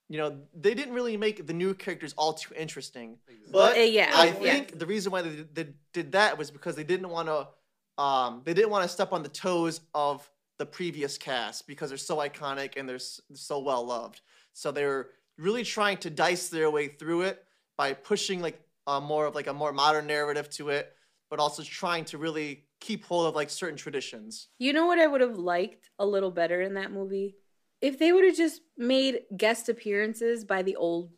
[0.09, 3.17] you know, they didn't really make the new characters all too interesting.
[3.51, 6.51] But Uh, yeah I yeah think the reason why they, did- they did that was
[6.51, 7.47] because they didn't want to
[7.97, 11.97] um they didn't want to step on the toes of the previous cast because they're
[11.97, 14.21] so iconic and they're so well loved.
[14.53, 17.43] So they were really trying to dice their way through it
[17.77, 20.93] by pushing like a more of like a more modern narrative to it,
[21.29, 24.47] but also trying to really keep hold of like certain traditions.
[24.59, 27.35] You know what I would have liked a little better in that movie?
[27.81, 31.11] If they would have just made guest appearances by the old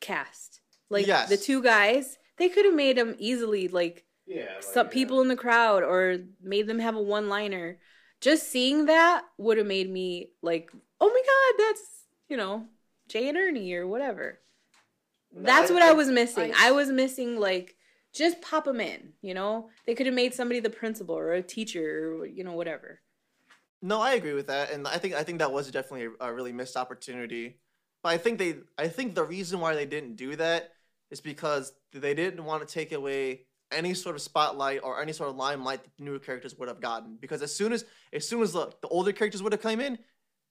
[0.00, 0.60] cast.
[0.90, 1.28] Like Yes.
[1.28, 4.60] the two guys, they could have made them easily like Yeah.
[4.60, 7.78] some like, people in the crowd or made them have a one liner.
[8.20, 11.22] Just seeing that would have made me like, oh my
[11.58, 11.82] god, that's
[12.28, 12.66] you know
[13.08, 14.40] Jay and Ernie or whatever.
[15.36, 16.52] That's what I, was missing.
[16.56, 17.76] I, I- was missing like
[18.12, 19.14] just pop them in.
[19.20, 22.52] You know, they could have made somebody the principal or a teacher or you know
[22.52, 23.00] whatever.
[23.84, 26.32] No, I agree with that, and I think I think that was definitely a, a
[26.32, 27.58] really missed opportunity.
[28.02, 30.72] But I think they, I think the reason why they didn't do that
[31.10, 35.28] is because they didn't want to take away any sort of spotlight or any sort
[35.28, 37.18] of limelight that the newer characters would have gotten.
[37.20, 39.98] Because as soon as, as soon as the, the older characters would have come in,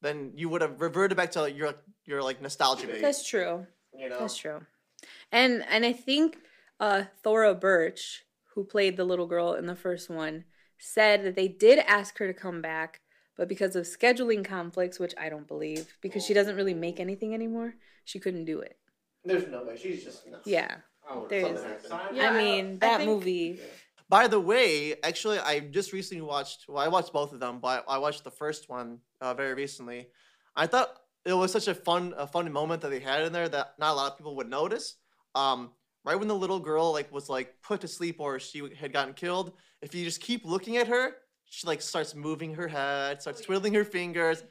[0.04, 1.74] then you would have reverted back to your
[2.06, 3.02] your like nostalgia base.
[3.02, 3.66] That's true.
[3.98, 4.20] you know.
[4.20, 4.62] That's true.
[5.32, 6.38] And and I think
[6.80, 10.44] uh Thora Birch, who played the little girl in the first one,
[10.78, 13.02] said that they did ask her to come back,
[13.38, 17.34] but because of scheduling conflicts, which I don't believe, because she doesn't really make anything
[17.34, 18.78] anymore, she couldn't do it.
[19.26, 20.24] There's no way she's just.
[20.46, 20.76] Yeah.
[21.10, 22.18] Oh, There something is- happened.
[22.18, 23.60] Yeah, I I- mean, I that think- movie.
[24.10, 26.66] By the way, actually, I just recently watched.
[26.68, 30.10] Well, I watched both of them, but I watched the first one uh, very recently.
[30.56, 30.90] I thought
[31.26, 33.94] it was such a fun, a fun moment that they had in there that not
[33.94, 34.98] a lot of people would notice.
[35.34, 35.72] Um,
[36.06, 39.14] right when the little girl like was like put to sleep or she had gotten
[39.14, 41.16] killed, if you just keep looking at her,
[41.54, 44.44] she like starts moving her head, starts oh, twiddling her fingers.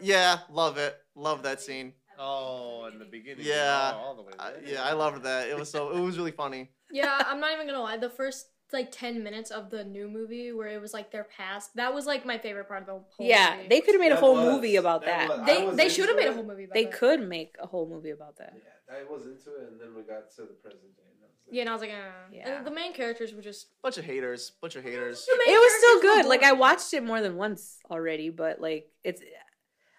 [0.00, 0.96] Yeah, love it.
[1.16, 1.94] Love that scene.
[2.18, 3.44] Oh, in the beginning.
[3.44, 3.92] Yeah.
[3.94, 4.32] Oh, all the way.
[4.38, 5.48] I, yeah, I loved that.
[5.48, 5.90] It was so.
[5.90, 6.70] It was really funny.
[6.92, 7.96] yeah, I'm not even gonna lie.
[7.96, 11.70] The first like ten minutes of the new movie where it was like their past,
[11.74, 13.68] that was like my favorite part of the whole Yeah, movie.
[13.68, 15.38] they could have made a whole was- movie about that that.
[15.38, 16.78] was- they they should have made a whole movie about that.
[16.80, 16.92] They that.
[16.98, 18.54] could make a whole movie about that.
[18.54, 21.02] Yeah, I was into it, and then we got to the present day.
[21.50, 22.56] And I was like, Yeah, and I was like, uh, Yeah.
[22.58, 23.68] and the main characters were just.
[23.82, 24.52] Bunch of haters.
[24.60, 25.26] Bunch of haters.
[25.28, 26.26] It was still good.
[26.26, 29.22] Like I watched it more than once already, but like it's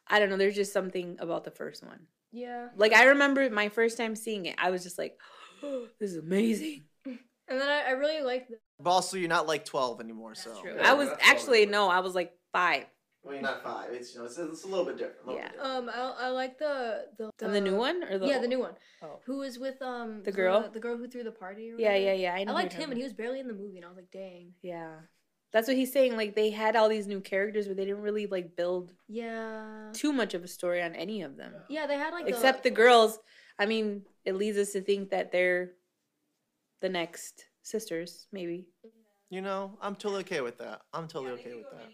[0.08, 2.00] I don't know, there's just something about the first one.
[2.32, 5.18] Yeah, Like I remember my first time seeing it, I was just like,
[5.62, 7.18] "This is amazing." and
[7.62, 8.50] then I, I really liked.
[8.50, 10.54] The, But also, you're not like 12 anymore, so.
[10.62, 10.78] True.
[10.82, 12.86] I was actually no, I was like five.
[13.28, 13.92] I mean, not five.
[13.92, 15.26] It's you know, it's, it's a little bit different.
[15.28, 15.48] little Yeah.
[15.50, 15.90] bit different.
[15.90, 18.60] Um, I, I like the the And the new one or the yeah, the new
[18.60, 18.74] one.
[19.02, 19.20] Oh.
[19.26, 20.70] Who was with um The girl?
[20.72, 21.72] the, girl who threw the party?
[21.72, 22.34] Or Yeah, yeah, yeah.
[22.34, 23.90] I, I know who liked him, and he was barely in the movie, and I
[23.90, 24.54] was like, dang.
[24.62, 24.96] Yeah,
[25.52, 26.16] that's what he's saying.
[26.16, 29.92] Like they had all these new characters, but they didn't really like build Yeah.
[29.94, 32.72] too much of a story on any of them, Yeah, they had like except the
[32.72, 33.20] girls.
[33.60, 35.72] I mean, it leads us to think that they're
[36.80, 38.68] the next sisters, maybe.
[39.30, 40.82] You know, I'm totally okay with that.
[40.94, 41.90] I'm totally okay with that.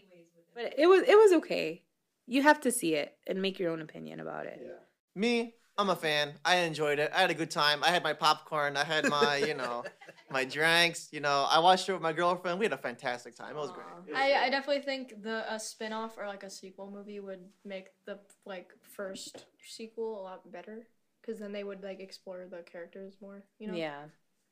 [0.53, 1.83] But it was it was okay.
[2.25, 4.61] You have to see it and make your own opinion about it.
[4.63, 4.71] Yeah.
[5.15, 6.33] Me, I'm a fan.
[6.45, 7.11] I enjoyed it.
[7.13, 7.83] I had a good time.
[7.83, 8.77] I had my popcorn.
[8.77, 9.83] I had my, you know,
[10.31, 11.09] my drinks.
[11.11, 12.59] You know, I watched it with my girlfriend.
[12.59, 13.55] We had a fantastic time.
[13.55, 13.87] It was great.
[14.07, 17.43] It was I, I definitely think the a spin-off or like a sequel movie would
[17.65, 20.87] make the like first sequel a lot better
[21.21, 23.43] because then they would like explore the characters more.
[23.57, 23.75] You know.
[23.75, 24.03] Yeah,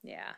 [0.03, 0.31] yeah.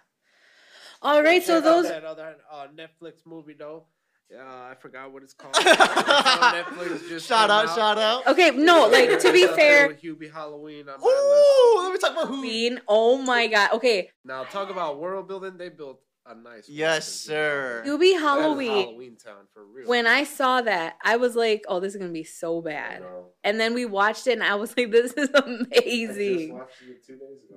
[1.02, 3.86] All right, so those that other uh, Netflix movie though.
[4.31, 5.53] Uh, I forgot what it's called.
[5.55, 8.25] Netflix, just shout came out, shout out.
[8.27, 8.51] okay.
[8.51, 10.88] No, like to be fair, Hubie Halloween.
[10.89, 11.05] On my list.
[11.05, 12.39] Ooh, let me talk about who.
[12.39, 12.81] Queen.
[12.88, 13.73] Oh my God.
[13.73, 15.57] Okay, Now talk about world building.
[15.57, 16.67] They built a nice.
[16.67, 17.83] Yes, sir.
[17.86, 18.69] Hubie That is Halloween.
[18.86, 19.88] Halloween Town for real.
[19.88, 23.03] When I saw that, I was like, "Oh, this is gonna be so bad."
[23.43, 26.59] And then we watched it, and I was like, "This is amazing."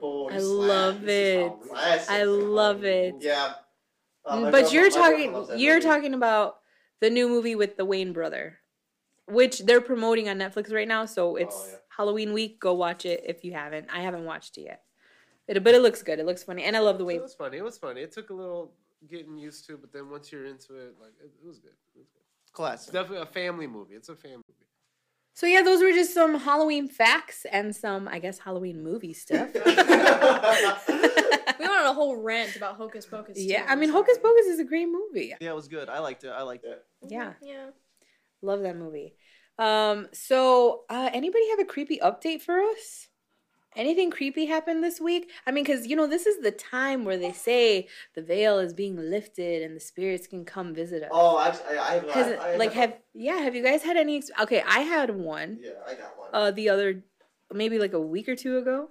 [0.01, 0.69] Boy, I slap.
[0.69, 1.43] love This
[2.03, 2.13] is it.
[2.13, 3.15] I love it.
[3.21, 3.55] Yeah.
[4.27, 5.87] Uh, but you're talking, you're movie.
[5.87, 6.59] talking about
[7.01, 8.59] the new movie with the Wayans brother,
[9.27, 11.05] which they're promoting on Netflix right now.
[11.07, 11.77] So it's Oh, yeah.
[11.97, 12.61] Halloween week.
[12.61, 13.89] Go watch it if you haven't.
[13.93, 14.83] I haven't watched it yet.
[15.49, 16.19] It, but it looks good.
[16.19, 17.17] It looks funny, and I love the Wayans.
[17.17, 17.57] It was funny.
[17.59, 18.01] It was funny.
[18.03, 18.73] It took a little
[19.09, 21.71] getting used to, but then once you're into it, like it, it was good.
[21.95, 22.23] It was good.
[22.43, 22.93] It's Classic.
[22.93, 23.95] definitely a family movie.
[23.95, 24.66] It's a family movie.
[25.37, 29.51] So yeah, those were just some Halloween facts and some, I guess, Halloween movie stuff.
[31.59, 33.39] We went on a whole rant about Hocus Pocus.
[33.39, 34.03] yeah, too, I mean, sorry.
[34.03, 35.35] Hocus Pocus is a great movie.
[35.41, 35.89] yeah, it was good.
[35.89, 36.29] I liked it.
[36.31, 36.83] I liked it.
[37.07, 37.35] Yeah.
[37.43, 37.67] Yeah.
[38.43, 39.15] Love that movie.
[39.59, 43.09] Um, so uh anybody have a creepy update for us?
[43.77, 45.31] Anything creepy happened this week?
[45.47, 48.73] I mean, because you know, this is the time where they say the veil is
[48.73, 51.11] being lifted and the spirits can come visit us.
[51.13, 54.17] Oh, actually, I, I, have- Has I, like have yeah, have you guys had any
[54.17, 56.29] ex- okay, I had one Yeah, I got one.
[56.33, 57.03] uh the other
[57.53, 58.89] maybe like a week or two ago.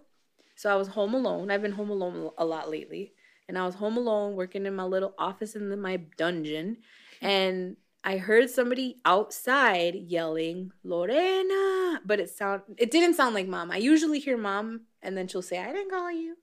[0.56, 1.52] So I was home alone.
[1.52, 3.12] I've been home alone a lot lately.
[3.50, 6.78] And I was home alone working in my little office in the, my dungeon
[7.22, 7.76] and
[8.08, 13.72] I heard somebody outside yelling Lorena, but it sound it didn't sound like mom.
[13.72, 16.38] I usually hear mom and then she'll say I didn't call you.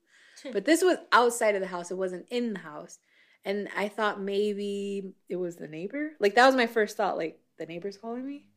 [0.51, 1.89] But this was outside of the house.
[1.89, 2.99] It wasn't in the house.
[3.45, 6.11] And I thought maybe it was the neighbor.
[6.19, 8.47] Like that was my first thought like the neighbor's calling me.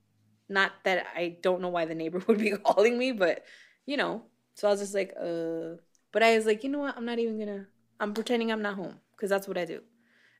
[0.48, 3.44] Not that I don't know why the neighbor would be calling me, but
[3.86, 4.24] you know.
[4.54, 5.78] So I was just like, uh
[6.10, 6.96] but I was like, you know what?
[6.96, 7.66] I'm not even going to
[8.00, 9.82] I'm pretending I'm not home because that's what I do.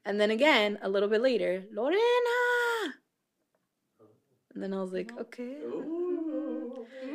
[0.05, 2.46] And then again, a little bit later, Lorena.
[4.57, 5.55] And then I was like, okay.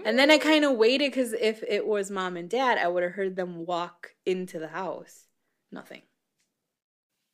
[0.05, 3.01] And then I kind of waited because if it was mom and dad, I would
[3.01, 5.25] have heard them walk into the house.
[5.71, 6.03] Nothing.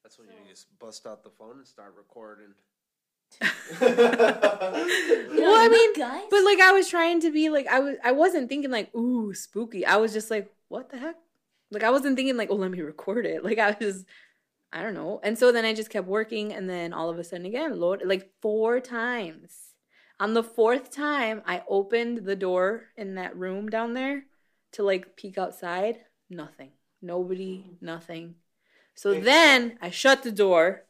[0.02, 2.54] That's when you just bust out the phone and start recording.
[3.82, 5.93] Well, I mean,
[6.30, 9.34] but like I was trying to be like I was I wasn't thinking like ooh
[9.34, 9.86] spooky.
[9.86, 11.17] I was just like what the heck?
[11.70, 13.43] Like I wasn't thinking like oh let me record it.
[13.43, 14.06] Like I was just
[14.72, 15.20] I don't know.
[15.24, 18.02] And so then I just kept working and then all of a sudden again, Lord,
[18.06, 19.74] like four times.
[20.19, 24.25] On the fourth time, I opened the door in that room down there
[24.73, 25.99] to like peek outside.
[26.30, 26.71] Nothing.
[27.01, 28.36] Nobody, nothing.
[28.95, 30.84] So then I shut the door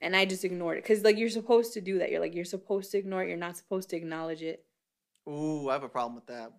[0.00, 0.84] and I just ignored it.
[0.86, 2.10] Cause like you're supposed to do that.
[2.10, 3.28] You're like, you're supposed to ignore it.
[3.28, 4.64] You're not supposed to acknowledge it.
[5.28, 6.50] Ooh, I have a problem with that.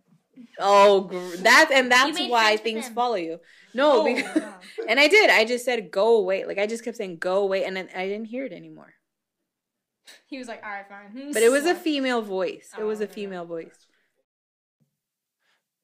[0.59, 2.93] Oh, gr- that's and that's why things them.
[2.93, 3.39] follow you.
[3.73, 4.53] No, Oh, because, yeah.
[4.87, 5.29] and I did.
[5.29, 6.45] I just said go away.
[6.45, 8.93] Like I just kept saying go away, and then I didn't hear it anymore.
[10.27, 11.31] He was like, all right, fine.
[11.33, 12.69] But it was a female voice.
[12.77, 13.87] It Oh, was a female voice.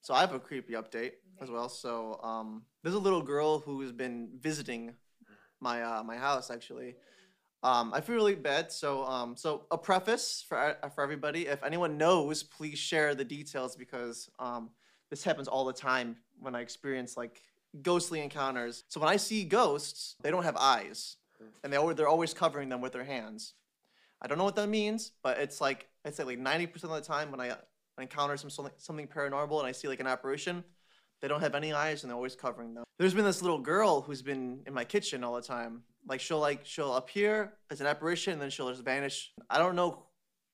[0.02, 1.68] So I have a creepy update as well.
[1.70, 4.94] So um, there's a little girl who has been visiting
[5.60, 6.96] my uh, my house actually.
[7.64, 8.72] Um, I feel really bad.
[8.72, 11.48] So um, so a preface for uh, for everybody.
[11.48, 14.70] If anyone knows, please share the details because um,
[15.10, 17.42] this happens all the time when I experience like
[17.82, 18.86] ghostly encounters.
[18.88, 21.18] So when I see ghosts, they don't have eyes,
[21.64, 23.56] and they al- they're always covering them with their hands.
[24.22, 27.02] I don't know what that means, but it's like I'd say like ninety percent of
[27.02, 27.56] the time when I
[28.00, 30.64] encounter some something paranormal and I see like an apparition,
[31.22, 32.84] they don't have any eyes and they're always covering them.
[33.00, 35.84] There's been this little girl who's been in my kitchen all the time.
[36.08, 39.32] Like she'll like she'll appear as an apparition and then she'll just vanish.
[39.50, 40.06] I don't know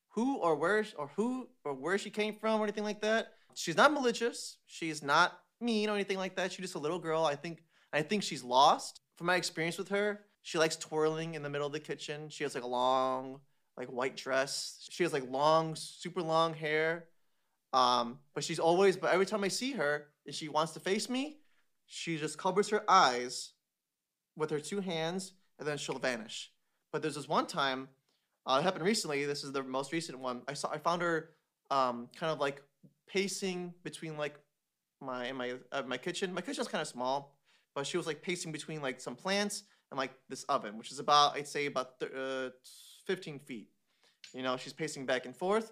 [0.09, 3.33] who or where or who or where she came from or anything like that.
[3.55, 4.57] She's not malicious.
[4.65, 6.51] She's not mean or anything like that.
[6.51, 7.23] She's just a little girl.
[7.25, 9.01] I think I think she's lost.
[9.17, 12.29] From my experience with her, she likes twirling in the middle of the kitchen.
[12.29, 13.39] She has like a long
[13.77, 14.87] like white dress.
[14.89, 17.05] She has like long, super long hair.
[17.73, 21.09] Um, but she's always, but every time I see her and she wants to face
[21.09, 21.39] me,
[21.87, 23.53] she just covers her eyes
[24.35, 26.51] with her two hands and then she'll vanish.
[26.91, 27.89] But there's this one time,
[28.45, 29.25] uh, it happened recently.
[29.25, 30.41] This is the most recent one.
[30.47, 31.29] I saw, I found her,
[31.71, 32.61] um, kind of like
[33.07, 34.35] pacing between like
[35.01, 36.33] my my uh, my kitchen.
[36.33, 37.35] My kitchen's kind of small,
[37.75, 40.99] but she was like pacing between like some plants and like this oven, which is
[40.99, 42.49] about I'd say about th- uh,
[43.05, 43.69] 15 feet.
[44.33, 45.71] You know, she's pacing back and forth.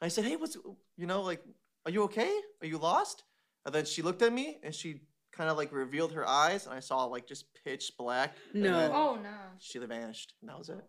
[0.00, 0.56] I said, "Hey, what's
[0.96, 1.42] you know like?
[1.86, 2.32] Are you okay?
[2.60, 3.24] Are you lost?"
[3.64, 6.74] And then she looked at me and she kind of like revealed her eyes, and
[6.74, 8.36] I saw like just pitch black.
[8.52, 8.90] No.
[8.92, 9.30] Oh no.
[9.58, 10.84] She vanished, and that was it.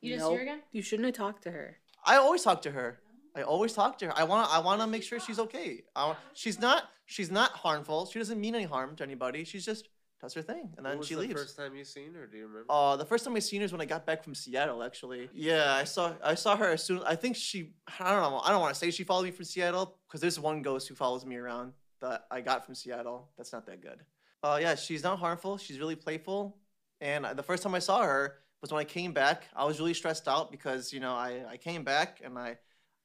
[0.00, 0.62] You didn't see her again?
[0.72, 1.78] You shouldn't have talked to her.
[2.04, 3.00] I always talk to her.
[3.36, 4.12] I always talk to her.
[4.16, 4.54] I want to.
[4.54, 5.84] I want to make sure she's okay.
[5.94, 6.84] I, she's not.
[7.06, 8.06] She's not harmful.
[8.06, 9.44] She doesn't mean any harm to anybody.
[9.44, 9.88] She's just
[10.20, 11.34] does her thing, and then was she the leaves.
[11.34, 12.26] first time you seen her?
[12.26, 12.66] Do you remember?
[12.70, 14.82] Uh, the first time I seen her is when I got back from Seattle.
[14.82, 16.12] Actually, yeah, I saw.
[16.22, 17.02] I saw her as soon.
[17.04, 17.72] I think she.
[18.00, 18.40] I don't know.
[18.40, 20.94] I don't want to say she followed me from Seattle because there's one ghost who
[20.94, 23.28] follows me around that I got from Seattle.
[23.36, 24.00] That's not that good.
[24.42, 25.56] Uh, yeah, she's not harmful.
[25.58, 26.56] She's really playful.
[27.00, 29.44] And I- the first time I saw her was when I came back.
[29.54, 32.58] I was really stressed out because you know I I came back and I.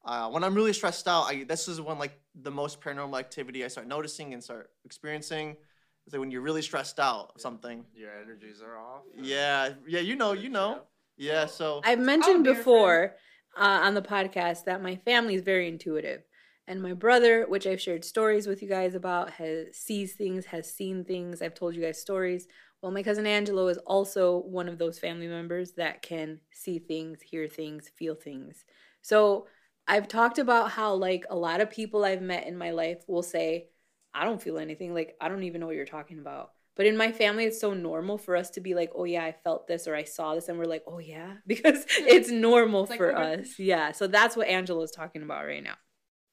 [0.05, 3.63] Uh, when I'm really stressed out, I this is when like the most paranormal activity
[3.63, 5.55] I start noticing and start experiencing.
[6.05, 7.41] Is like when you're really stressed out of Yeah.
[7.41, 7.85] something.
[7.93, 9.03] Your energies are off.
[9.15, 10.81] Yeah, yeah, you know, you know.
[11.15, 13.15] Yeah, so I've mentioned before
[13.55, 16.23] uh, on the podcast that my family is very intuitive.
[16.65, 20.73] And my brother, which I've shared stories with you guys about, has sees things, has
[20.73, 21.41] seen things.
[21.41, 22.47] I've told you guys stories.
[22.81, 27.21] Well, my cousin Angelo is also one of those family members that can see things,
[27.21, 28.65] hear things, feel things.
[29.01, 29.47] So
[29.87, 33.23] I've talked about how, like, a lot of people I've met in my life will
[33.23, 33.67] say,
[34.13, 34.93] I don't feel anything.
[34.93, 36.51] Like, I don't even know what you're talking about.
[36.75, 39.31] But in my family, it's so normal for us to be like, oh, yeah, I
[39.31, 40.49] felt this or I saw this.
[40.49, 43.41] And we're like, oh, yeah, because it's normal It's for okay.
[43.41, 43.59] us.
[43.59, 43.91] Yeah.
[43.91, 45.75] So that's what Angela's talking about right now.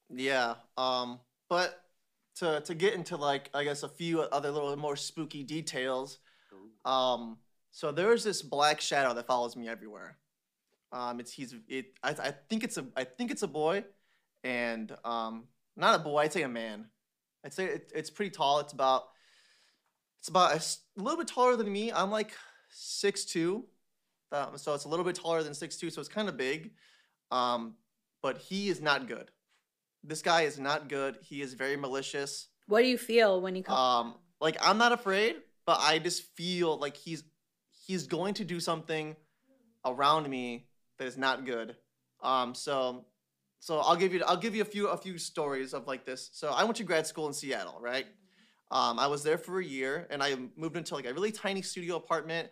[0.09, 0.55] yeah.
[0.77, 1.81] Um, but
[2.37, 6.19] to to get into like I guess a few other little more spooky details.
[6.85, 7.39] Um,
[7.73, 10.19] so there's this black shadow that follows me everywhere.
[10.93, 11.87] Um, it's he's it.
[12.03, 13.85] I, I think it's a I think it's a boy,
[14.45, 15.45] and um,
[15.77, 16.19] not a boy.
[16.21, 16.87] I'd say a man.
[17.45, 18.61] I'd say it, it's pretty tall.
[18.61, 19.05] It's about
[20.19, 21.93] it's about a little bit taller than me.
[21.93, 22.33] I'm like
[22.71, 23.65] six two,
[24.33, 25.91] um, so it's a little bit taller than six two.
[25.91, 26.73] So it's kind of big.
[27.31, 27.75] Um,
[28.23, 29.31] but he is not good.
[30.05, 31.19] This guy is not good.
[31.23, 32.49] He is very malicious.
[32.67, 33.77] What do you feel when you come?
[33.77, 37.25] Um, like I'm not afraid, but I just feel like he's
[37.87, 39.17] he's going to do something
[39.85, 40.67] around me
[40.99, 41.77] that is not good.
[42.23, 43.07] Um, so
[43.61, 46.31] so I'll give you I'll give you a few a few stories of like this.
[46.33, 48.07] So I went to grad school in Seattle, right?
[48.71, 51.63] Um, I was there for a year, and I moved into like a really tiny
[51.63, 52.49] studio apartment.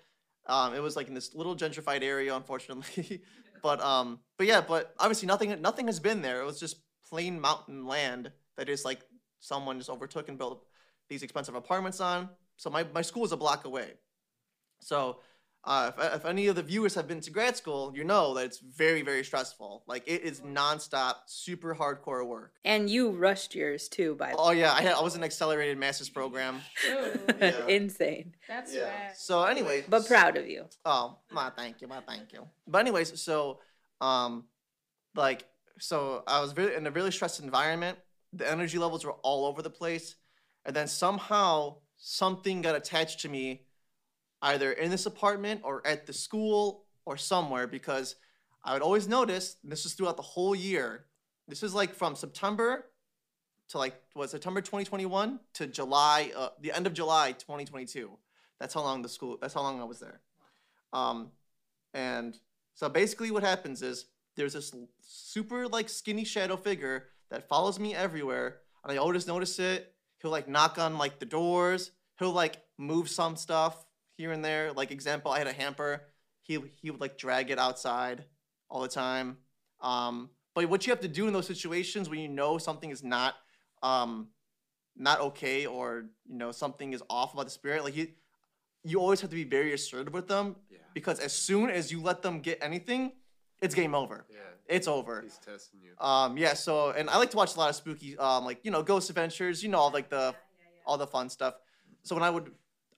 [0.47, 3.23] Um, it was like in this little gentrified area, unfortunately.
[3.63, 6.41] but um, but yeah, but obviously nothing nothing has been there.
[6.43, 6.77] It was just
[7.09, 9.01] plain mountain land that is like
[9.41, 10.65] someone just overtook and built
[11.09, 12.29] these expensive apartments on.
[12.57, 13.93] So my, my school is a block away.
[14.81, 15.21] So
[15.65, 18.45] uh, if, if any of the viewers have been to grad school, you know that
[18.47, 19.83] it's very, very stressful.
[19.87, 22.53] Like it is nonstop, super hardcore work.
[22.65, 25.77] and you rushed yours too, by the Oh yeah, I had I was an accelerated
[25.79, 26.61] master's program.
[26.89, 27.67] Ooh, Yeah.
[27.67, 28.35] Insane.
[28.49, 28.85] that's Yeah.
[28.85, 29.17] bad.
[29.17, 30.67] So anyway, But proud of you.
[30.85, 32.47] Oh, my thank you, my thank you.
[32.67, 33.61] But anyways, so
[34.01, 34.45] um
[35.15, 35.45] like
[35.81, 37.99] so I was really in a really stressed environment.
[38.33, 40.15] The energy levels were all over the place.
[40.65, 43.63] And then somehow something got attached to me
[44.43, 48.17] either in this apartment or at the school or somewhere because
[48.65, 51.07] I would always notice and this was throughout the whole year.
[51.47, 52.87] This is like from September
[53.71, 58.11] to like was September 2021 to July uh, the end of July 2022.
[58.61, 60.21] That's how long the school that's how long I was there.
[60.93, 61.31] Um,
[61.95, 62.39] and
[62.75, 67.95] so basically, what happens is there's this super like skinny shadow figure that follows me
[67.95, 69.95] everywhere, and I always notice it.
[70.21, 71.93] He'll like knock on like the doors.
[72.19, 73.85] He'll like move some stuff
[74.19, 74.73] here and there.
[74.73, 76.03] Like example, I had a hamper.
[76.43, 78.25] He he would like drag it outside
[78.69, 79.39] all the time.
[79.81, 83.03] Um, but what you have to do in those situations when you know something is
[83.03, 83.35] not
[83.83, 84.29] um
[84.97, 88.09] not okay or you know something is off about the spirit, like you
[88.85, 90.79] you always have to be very assertive with them Yeah.
[90.95, 93.13] because as soon as you let them get anything,
[93.61, 94.25] it's game over.
[94.31, 94.37] Yeah.
[94.67, 95.23] It's over.
[95.23, 95.93] He's testing you.
[96.05, 96.55] Um, yeah.
[96.55, 99.09] So, and I like to watch a lot of spooky, um, like you know, ghost
[99.11, 99.63] adventures.
[99.63, 100.35] You know, all like the
[100.87, 101.55] all the fun stuff.
[102.03, 102.51] So when I would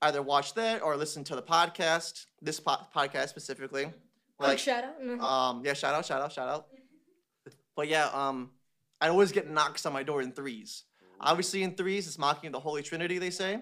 [0.02, 3.84] either watch that or listen to the podcast, this po- podcast specifically,
[4.38, 5.00] Like like shout out.
[5.02, 5.20] Mhm.
[5.20, 6.66] um, yeah, shout out, shout out, shout out.
[7.76, 8.50] But yeah, um,
[9.00, 10.84] I always get knocks on my door in threes.
[11.20, 13.18] Obviously, in threes, it's mocking the Holy Trinity.
[13.18, 13.60] They say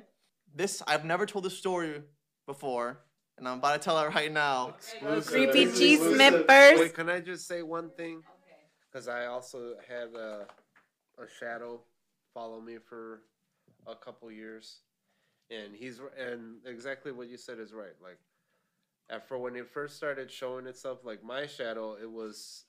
[0.54, 0.82] this.
[0.86, 2.02] I've never told this story
[2.46, 3.00] before,
[3.36, 4.74] and I'm about to tell it right now.
[4.78, 5.26] Exclusive.
[5.32, 6.14] Creepy cheese Exclusive.
[6.16, 6.78] snippers.
[6.80, 8.22] Wait, can I just say one thing?
[8.90, 10.46] Because I also had a,
[11.18, 11.80] a shadow
[12.32, 13.22] follow me for
[13.86, 14.78] a couple years,
[15.50, 17.96] and he's and exactly what you said is right.
[18.02, 18.18] Like,
[19.10, 22.64] after when it first started showing itself, like my shadow, it was,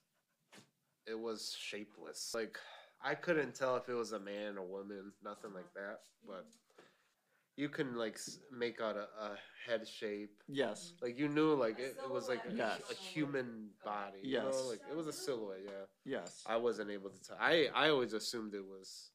[1.08, 2.32] it was shapeless.
[2.34, 2.58] Like
[3.04, 6.00] I couldn't tell if it was a man or woman, nothing like that.
[6.26, 6.46] But
[7.58, 8.18] you can like
[8.58, 10.42] make out a, a head shape.
[10.48, 10.94] Yes.
[11.02, 12.80] Like you knew, like it, it was like a, Yes.
[12.90, 14.20] a human body.
[14.24, 14.44] You Yes.
[14.64, 15.60] know, like it was a silhouette.
[15.66, 15.86] Yeah,
[16.20, 16.44] Yes.
[16.48, 17.38] I wasn't able to tell.
[17.40, 19.12] I I always assumed it was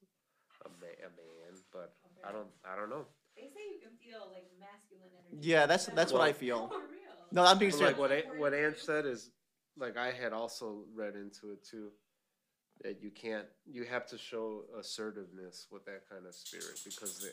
[0.66, 1.94] a man, a man, but
[2.26, 3.06] I don't I don't know.
[3.54, 5.48] They say you can feel like masculine energy.
[5.48, 6.68] Yeah, that's that's what I feel.
[6.68, 7.14] For real.
[7.32, 7.98] No, I'm being But serious.
[7.98, 9.30] like what A- what Ange said is
[9.76, 11.90] like I had also read into it too.
[12.82, 17.30] That you can't you have to show assertiveness with that kind of spirit because they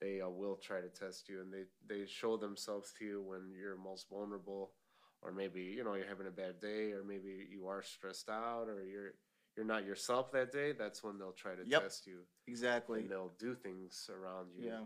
[0.00, 3.52] they uh, will try to test you and they they show themselves to you when
[3.56, 4.72] you're most vulnerable
[5.22, 8.66] or maybe you know you're having a bad day or maybe you are stressed out
[8.68, 9.12] or you're
[9.56, 11.82] you're not yourself that day that's when they'll try to Yep.
[11.82, 12.18] test you
[12.48, 13.00] Exactly.
[13.02, 14.80] and they'll do things around you Yeah.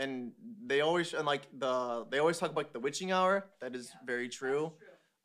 [0.00, 0.32] And
[0.70, 3.34] they always and like the they always talk about the witching hour.
[3.60, 4.72] That is very true.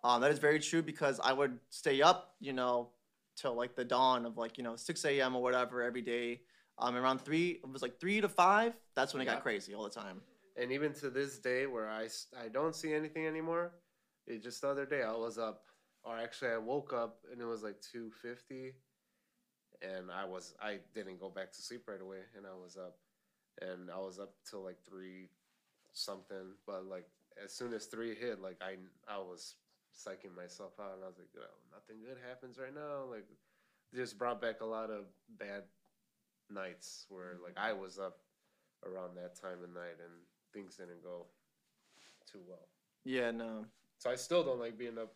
[0.03, 2.89] Um, that is very true because I would stay up, you know,
[3.39, 5.36] till like the dawn of like you know 6 a.m.
[5.36, 6.41] or whatever every day.
[6.78, 8.73] Um, around three, it was like three to five.
[8.95, 9.36] That's when it Yeah.
[9.36, 10.17] got crazy all the time.
[10.57, 12.03] and even to this day where I
[12.43, 13.65] I don't see anything anymore
[14.28, 15.59] it just the other day i was up
[16.05, 18.73] or actually i woke up and it was like 250
[19.82, 22.95] and i was i didn't go back to sleep right away and i was up
[23.62, 25.30] and i was up till like three
[25.93, 27.08] something but like
[27.43, 28.76] as soon as three hit like i
[29.08, 29.56] i was
[29.95, 33.26] psyching myself out and i was like oh, nothing good happens right now like
[33.93, 35.06] just brought back a lot of
[35.39, 35.64] bad
[36.49, 38.18] nights where like i was up
[38.86, 40.14] around that time of night and
[40.53, 41.26] things didn't go
[42.32, 42.68] too well.
[43.03, 43.66] Yeah, no.
[43.97, 45.14] So I still don't like being up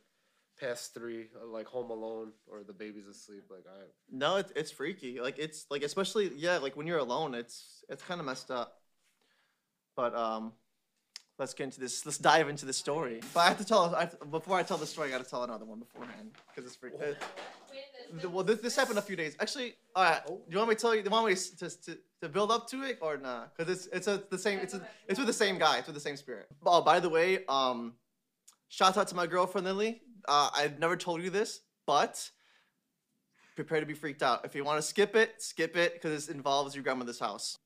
[0.59, 3.45] past three, uh, like home alone or the baby's asleep.
[3.49, 5.19] Like I, No, it's it's freaky.
[5.19, 8.79] Like it's like especially yeah, like when you're alone, it's it's kind of messed up.
[9.95, 10.53] But um,
[11.37, 12.05] let's get into this.
[12.05, 13.21] Let's dive into the story.
[13.33, 13.95] But I have to tell.
[13.95, 16.31] I have to- before I tell the story, I got to tell another one beforehand
[16.47, 16.97] because it's freaky.
[16.97, 19.35] Uh, well, this, this happened a few days.
[19.39, 20.25] Actually, all right.
[20.25, 21.01] Do you want me to tell you?
[21.01, 23.55] Do you want me to to, to, to build up to it or not?
[23.55, 24.59] Because it's it's a, the same.
[24.59, 25.77] It's a, it's with the same guy.
[25.77, 26.47] It's with the same spirit.
[26.65, 27.93] Oh, by the way, um,
[28.69, 30.01] shout out to my girlfriend Lily.
[30.29, 32.29] Uh, I've never told you this, but
[33.55, 34.45] prepare to be freaked out.
[34.45, 37.57] If you want to skip it, skip it because it involves your grandmother's house.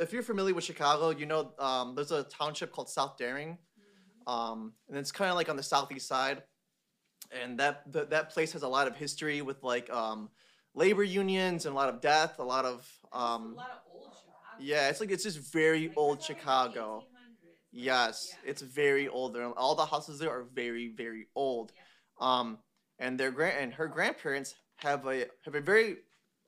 [0.00, 3.58] If you're familiar with Chicago, you know um, there's a township called South Deering,
[4.26, 6.42] um, and it's kind of like on the southeast side.
[7.30, 10.30] And that th- that place has a lot of history with like um,
[10.74, 14.04] labor unions and a lot of death, a lot of um, a lot of old
[14.14, 14.58] Chicago.
[14.58, 17.04] yeah, it's like it's just very Like, old Chicago.
[17.04, 17.06] 1800s.
[17.72, 18.50] Yes, Yeah.
[18.50, 19.36] it's very old.
[19.36, 21.72] All the houses there are very, very old.
[22.20, 22.58] Um,
[22.98, 25.96] and their grand and her grandparents have a have a very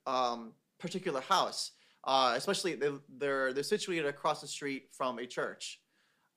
[0.06, 1.72] um, particular house.
[2.04, 5.80] Uh, especially they, they're they're situated across the street from a church.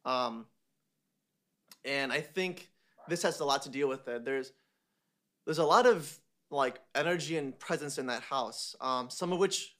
[0.05, 0.45] Um,
[1.83, 2.69] and I think
[3.07, 4.25] this has a lot to deal with it.
[4.25, 4.51] There's
[5.45, 6.19] there's a lot of
[6.51, 8.75] like energy and presence in that house.
[8.79, 9.75] Um, some of which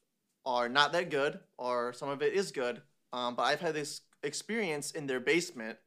[0.45, 2.82] are not that good, or some of it is good.
[3.14, 5.78] Um, but I've had this experience in their basement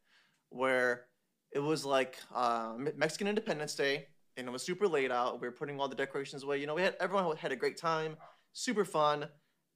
[0.51, 1.05] where
[1.53, 5.41] it was like uh, Mexican Independence Day, and it was super laid out.
[5.41, 6.59] We were putting all the decorations away.
[6.59, 8.17] You know, we had everyone had a great time,
[8.53, 9.27] super fun,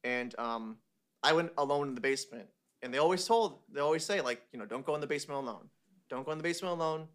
[0.04, 0.76] and um,
[1.22, 2.48] I went alone in the basement.
[2.82, 5.38] And they always told, they always say like, you know, don't go in the basement
[5.38, 5.68] alone.
[6.10, 7.06] Don't go in the basement alone,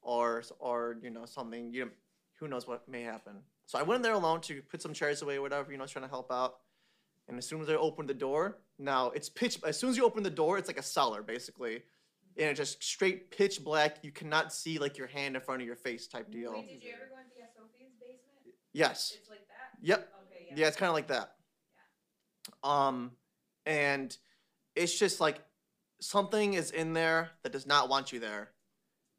[0.00, 1.72] or or you know something.
[1.72, 1.90] You know,
[2.38, 3.34] who knows what may happen.
[3.66, 5.72] So I went in there alone to put some chairs away, or whatever.
[5.72, 6.56] You know, trying to help out.
[7.28, 9.58] And as soon as I opened the door, now it's pitch.
[9.66, 11.82] As soon as you open the door, it's like a cellar basically,
[12.38, 13.98] and it's just straight pitch black.
[14.02, 16.52] You cannot see like your hand in front of your face type deal.
[16.52, 18.54] Wait, did you ever go into Sophia's basement?
[18.72, 19.14] Yes.
[19.18, 19.86] It's like that.
[19.86, 20.12] Yep.
[20.26, 20.54] Okay.
[20.54, 21.32] Yeah, it's kind of like that.
[22.64, 22.86] Yeah.
[22.86, 23.12] Um,
[23.64, 24.16] and
[24.74, 25.40] it's just like
[26.00, 28.50] something is in there that does not want you there.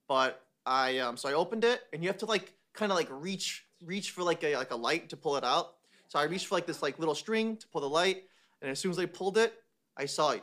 [0.07, 3.07] But I um, so I opened it, and you have to like kind of like
[3.09, 5.75] reach reach for like a like a light to pull it out.
[6.07, 8.23] So I reached for like this like little string to pull the light,
[8.61, 9.53] and as soon as I pulled it,
[9.97, 10.35] I saw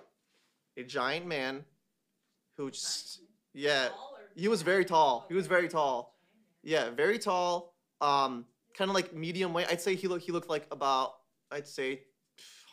[0.77, 1.65] a giant man,
[2.57, 3.21] who just
[3.53, 3.89] yeah,
[4.35, 5.27] he was very tall.
[5.29, 6.15] He was very tall.
[6.63, 7.75] Yeah, very tall.
[8.01, 8.45] Um,
[8.77, 9.67] kind of like medium weight.
[9.71, 11.15] I'd say he looked he looked like about
[11.51, 12.01] I'd say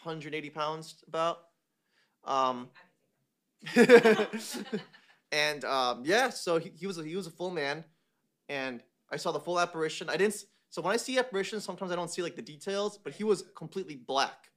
[0.04, 1.40] 180 pounds about.
[2.24, 2.70] Um,
[5.32, 7.84] and um, yeah, so he, he was a, he was a full man,
[8.50, 10.10] and I saw the full apparition.
[10.10, 10.46] I didn't.
[10.70, 13.44] So when I see apparitions, sometimes I don't see like the details, but he was
[13.56, 14.50] completely black,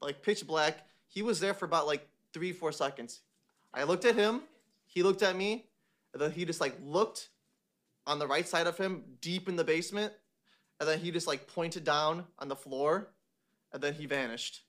[0.00, 0.86] like pitch black.
[1.08, 3.20] He was there for about like three four seconds.
[3.74, 4.42] I looked at him.
[4.96, 5.66] He looked at me.
[6.14, 7.28] and then he just like looked
[8.06, 10.10] on the right side of him, deep in the basement,
[10.80, 13.10] and then he just like pointed down on the floor,
[13.74, 14.62] and then he vanished.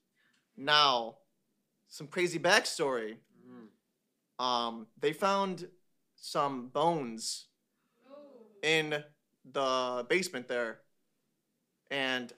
[0.58, 1.20] Now,
[1.88, 3.16] some crazy backstory.
[3.50, 4.44] Mm.
[4.44, 5.70] Um, they found
[6.18, 7.46] some bones
[8.62, 9.02] in
[9.50, 10.80] the basement there,
[11.90, 12.34] and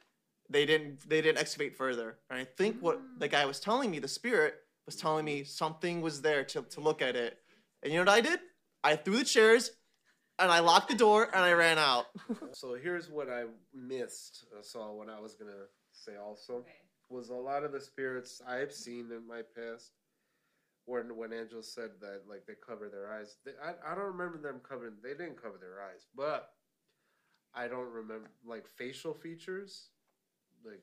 [0.47, 2.19] they didn't they didn't excavate further.
[2.29, 6.01] And I think what the guy was telling me, the spirit was telling me something
[6.01, 7.39] was there to, to look at it.
[7.83, 8.39] And you know what I did?
[8.83, 9.71] I threw the chairs,
[10.37, 12.05] and I locked the door, and I ran out.
[12.53, 13.43] So here's what I
[13.75, 14.45] missed.
[14.57, 16.71] uh, saw what I was gonna say also Okay.
[17.09, 19.91] was a lot of the spirits I've seen in my past.
[20.85, 24.39] When when Angel said that like they cover their eyes, they, I I don't remember
[24.39, 24.95] them covering.
[25.03, 26.49] They didn't cover their eyes, but
[27.53, 29.89] I don't remember like facial features,
[30.65, 30.81] like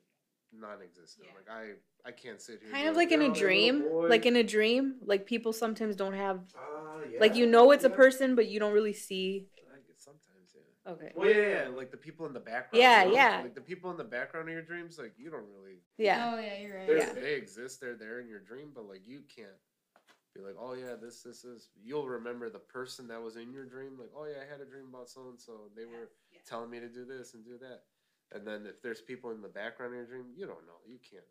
[0.52, 1.26] non-existent.
[1.28, 1.34] Yeah.
[1.36, 1.72] Like I
[2.06, 2.70] I can't sit here.
[2.72, 3.84] Kind of like in a "Oh, dream.
[4.08, 7.90] Like in a dream, like people sometimes don't have Ah, like you know it's a
[7.90, 9.48] person but you don't really see.
[9.72, 10.92] I get sometimes, yeah.
[10.92, 11.10] Okay.
[11.16, 12.80] Well, yeah, yeah, like the people in the background.
[12.80, 13.16] Yeah, you know?
[13.16, 13.40] yeah.
[13.42, 15.78] Like the people in the background of your dreams, like you don't really.
[15.98, 16.30] Yeah.
[16.32, 16.86] Oh yeah, you're right.
[16.86, 17.12] They're- Yeah.
[17.12, 17.80] They exist.
[17.80, 19.58] They're there in your dream, but like you can't
[20.34, 21.70] be like, oh yeah, this, this is.
[21.82, 23.98] You'll remember the person that was in your dream.
[23.98, 25.70] Like, oh yeah, I had a dream about so and so.
[25.74, 26.38] They were Yeah.
[26.48, 27.82] telling me to do this and do that.
[28.32, 30.78] And then if there's people in the background of your dream, you don't know.
[30.86, 31.24] You can't.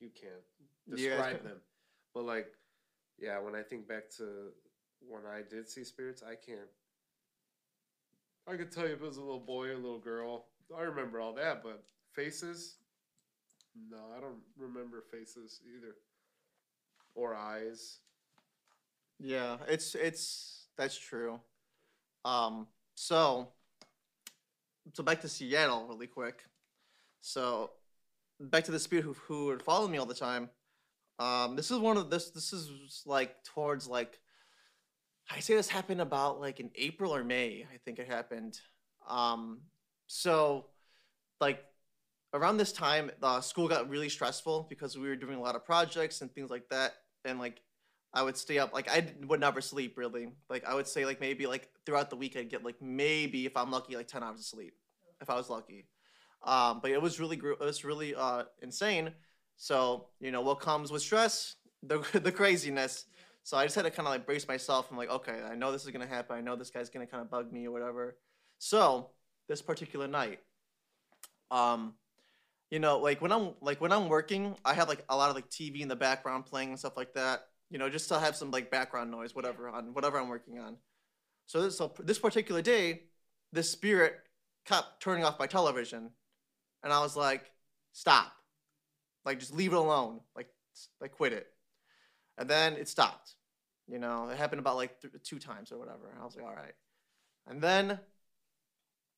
[0.00, 1.60] You can't describe them.
[2.14, 2.48] But like,
[3.18, 4.52] yeah, when I think back to
[5.00, 6.68] when I did see spirits, I can't.
[8.46, 10.46] I could tell you if it was a little boy or a little girl.
[10.76, 11.82] I remember all that, but
[12.12, 12.76] faces,
[13.90, 15.94] no, I don't remember faces either,
[17.14, 17.98] or eyes.
[19.18, 21.40] Yeah, it's it's that's true.
[22.24, 23.48] Um, so
[24.94, 26.44] so back to Seattle really quick.
[27.20, 27.70] So
[28.40, 30.50] back to the spirit who who would follow me all the time.
[31.18, 34.18] Um, this is one of this this is like towards like
[35.30, 38.58] I say this happened about like in April or May, I think it happened.
[39.08, 39.62] Um,
[40.06, 40.66] so
[41.40, 41.62] like
[42.32, 45.64] around this time, uh, school got really stressful because we were doing a lot of
[45.64, 47.60] projects and things like that, and like
[48.14, 48.72] I would stay up.
[48.72, 50.28] Like I would never sleep really.
[50.48, 53.56] Like I would say like maybe like throughout the week I'd get like maybe if
[53.56, 54.74] I'm lucky like ten hours of sleep
[55.20, 55.86] if I was lucky.
[56.42, 59.12] Um, but it was really it was really uh, insane.
[59.56, 63.06] So you know what comes with stress, the the craziness.
[63.42, 64.88] So I just had to kind of like brace myself.
[64.90, 66.36] I'm like, okay, I know this is gonna happen.
[66.36, 68.16] I know this guy's gonna kind of bug me or whatever.
[68.58, 69.10] So
[69.48, 70.40] this particular night,
[71.50, 71.94] um,
[72.70, 75.34] you know, like when I'm like when I'm working, I have like a lot of
[75.34, 77.46] like TV in the background playing and stuff like that.
[77.70, 80.76] You know, just to have some like background noise, whatever on whatever I'm working on.
[81.46, 83.04] So this so this particular day,
[83.52, 84.16] this spirit
[84.66, 86.10] kept turning off my television,
[86.82, 87.50] and I was like,
[87.92, 88.32] stop,
[89.24, 90.48] like just leave it alone, like
[91.00, 91.46] like quit it.
[92.36, 93.34] And then it stopped.
[93.88, 96.10] You know, it happened about like th- two times or whatever.
[96.10, 96.74] And I was like, all right.
[97.46, 97.98] And then,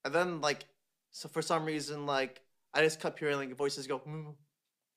[0.05, 0.65] and then like,
[1.11, 2.41] so for some reason, like
[2.73, 4.35] I just kept hearing like voices go, "Mm."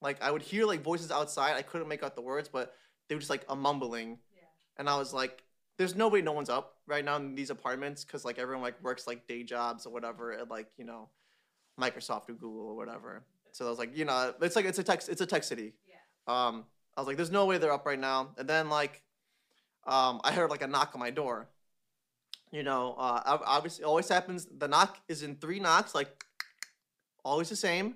[0.02, 1.56] like I would hear like voices outside.
[1.56, 2.74] I couldn't make out the words, but
[3.10, 4.20] they were just like a mumbling.
[4.36, 4.44] Yeah.
[4.78, 5.44] And I was like,
[5.78, 8.82] there's no way no one's up right now in these apartments because like everyone like
[8.84, 11.10] works like day jobs or whatever and like you know
[11.80, 13.24] Microsoft or Google or whatever.
[13.52, 15.74] So I was like, you know, it's like it's a tech it's a tech city.
[15.88, 15.96] Yeah.
[16.28, 16.66] Um,
[16.96, 18.30] I was like, there's no way they're up right now.
[18.38, 19.02] And then like,
[19.86, 21.48] um, I heard like a knock on my door.
[22.52, 24.48] You know, uh, obviously, it always happens.
[24.58, 26.24] The knock is in three knocks, like
[27.26, 27.96] always the same.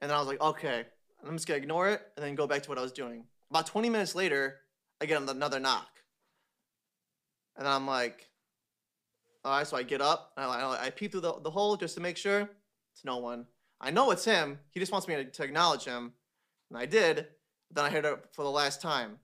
[0.00, 0.84] And then I was like, okay,
[1.26, 3.24] I'm just gonna ignore it and then go back to what I was doing.
[3.50, 4.60] About 20 minutes later,
[5.00, 5.88] I get another knock.
[7.56, 8.28] And I'm like,
[9.44, 11.76] all right, so I get up and I, I, I peep through the, the hole
[11.76, 12.48] just to make sure
[12.94, 13.46] it's no one.
[13.80, 14.58] I know it's him.
[14.70, 16.12] He just wants me to, to acknowledge him.
[16.70, 17.26] And I did.
[17.70, 19.18] Then I heard it for the last time.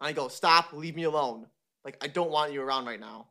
[0.00, 1.46] And I go, stop, leave me alone.
[1.84, 3.28] Like, I don't want you around right now.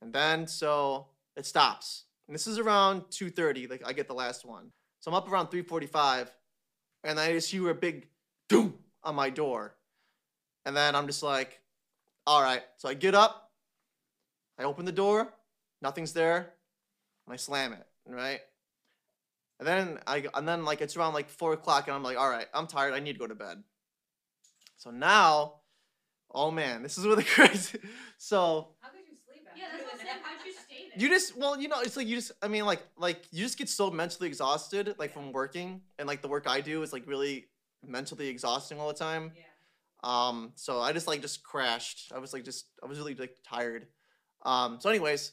[0.00, 2.04] And then, so it stops.
[2.28, 4.70] And this is around 2.30, like I get the last one.
[5.00, 6.28] So I'm up around 3.45,
[7.04, 8.08] and I just hear a big
[8.48, 9.74] doom on my door.
[10.64, 11.60] And then I'm just like,
[12.26, 12.62] all right.
[12.76, 13.50] So I get up,
[14.58, 15.32] I open the door,
[15.80, 16.52] nothing's there,
[17.26, 18.40] and I slam it, right?
[19.62, 22.28] And then I and then like it's around like four o'clock, and I'm like, all
[22.28, 22.94] right, I'm tired.
[22.94, 23.62] I need to go to bed.
[24.76, 25.60] So now,
[26.32, 27.78] oh man, this is really crazy.
[28.18, 30.06] So How could you sleep after Yeah, that's what I'm that?
[30.06, 30.18] saying.
[30.24, 31.00] How'd you stay there?
[31.00, 33.56] you just well, you know, it's like you just I mean like like you just
[33.56, 37.06] get so mentally exhausted like from working, and like the work I do is like
[37.06, 37.46] really
[37.86, 39.30] mentally exhausting all the time.
[39.36, 39.42] Yeah.
[40.02, 42.10] Um, so I just like just crashed.
[42.12, 43.86] I was like just I was really like tired.
[44.44, 45.30] Um, so anyways,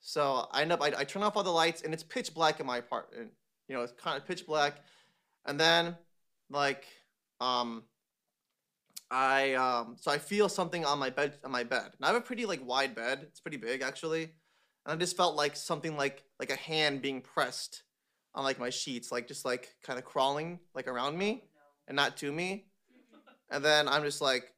[0.00, 2.60] so I end up I, I turn off all the lights and it's pitch black
[2.60, 3.30] in my apartment.
[3.72, 4.82] You know, it's kind of pitch black.
[5.46, 5.96] And then
[6.50, 6.84] like
[7.40, 7.84] um
[9.10, 11.86] I um so I feel something on my bed on my bed.
[11.96, 13.20] And I have a pretty like wide bed.
[13.22, 14.24] It's pretty big actually.
[14.24, 17.82] And I just felt like something like like a hand being pressed
[18.34, 21.44] on like my sheets, like just like kind of crawling like around me
[21.88, 22.66] and not to me.
[23.50, 24.52] And then I'm just like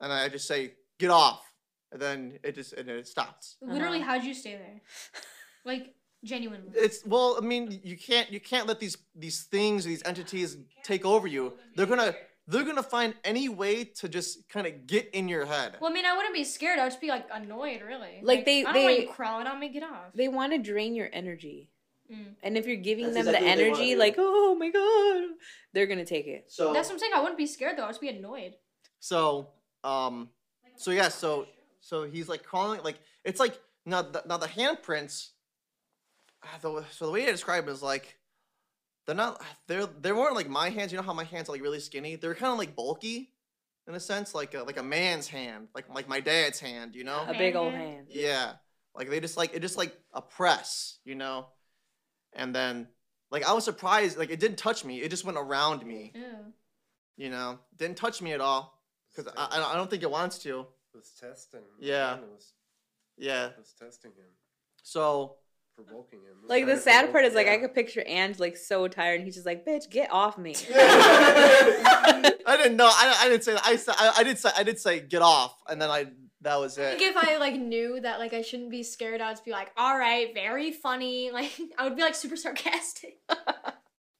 [0.00, 1.44] and I just say, get off.
[1.92, 3.56] And then it just and it stops.
[3.62, 4.14] Literally, Uh-huh.
[4.14, 4.80] how'd you stay there?
[5.64, 6.70] Like genuinely.
[6.74, 11.04] It's well, I mean, you can't you can't let these these things, these entities take
[11.04, 11.52] over you.
[11.76, 12.14] They're gonna
[12.48, 15.76] they're gonna find any way to just kind of get in your head.
[15.80, 16.78] Well, I mean, I wouldn't be scared.
[16.78, 18.20] I would just be like annoyed, really.
[18.22, 19.68] Like, they- I don't want they- you crawling on me.
[19.68, 20.12] Get off.
[20.14, 21.70] They want to drain your energy.
[22.12, 22.34] Mm.
[22.42, 23.98] And if you're giving That's them exactly what the they wanna energy, do.
[23.98, 25.36] like, oh my god,
[25.72, 26.50] they're gonna take it.
[26.50, 27.12] So That's what I'm saying.
[27.14, 27.84] I wouldn't be scared though.
[27.84, 28.54] I'd just be annoyed.
[28.98, 29.48] so
[29.84, 30.28] um
[30.76, 31.46] so yeah so
[31.80, 35.30] so he's like crawling like it's like now the, now the handprints.
[36.44, 38.18] Ah, The, so the way I describe it is like
[39.06, 40.92] they're not they're they weren't like my hands.
[40.92, 42.16] You know how my hands are like really skinny.
[42.16, 43.32] They're kind of like bulky
[43.88, 46.94] in a sense, like a, like a man's hand, like like my dad's hand.
[46.94, 47.24] You know.
[47.26, 48.06] A big old hand.
[48.10, 48.52] Yeah.
[48.94, 51.46] Like they just like it just like a press, you know?
[52.34, 52.88] And then
[53.30, 55.00] like I was surprised, like it didn't touch me.
[55.00, 56.22] It just went around me, Ew.
[57.16, 57.58] you know?
[57.76, 58.78] Didn't touch me at all.
[59.16, 60.60] Cause I, I- I don't think it wants to.
[60.94, 61.60] It was testing.
[61.80, 62.14] Yeah.
[62.14, 62.52] man, It was,
[63.18, 63.46] Yeah.
[63.46, 64.26] it was testing him,
[64.82, 65.36] So
[65.84, 66.34] provoking him.
[66.48, 67.36] Like the sad part is him.
[67.36, 70.38] like I could picture Ange like so tired and he's just like, bitch, get off
[70.38, 70.54] me.
[70.74, 72.86] I didn't know.
[72.86, 73.62] I, I didn't say that.
[73.64, 76.06] I said I, I did say I did say get off, and then I
[76.42, 76.98] that was I it.
[76.98, 79.70] think if I like knew that like I shouldn't be scared, I'd just be like,
[79.76, 81.30] all right, very funny.
[81.32, 83.18] Like I would be like super sarcastic.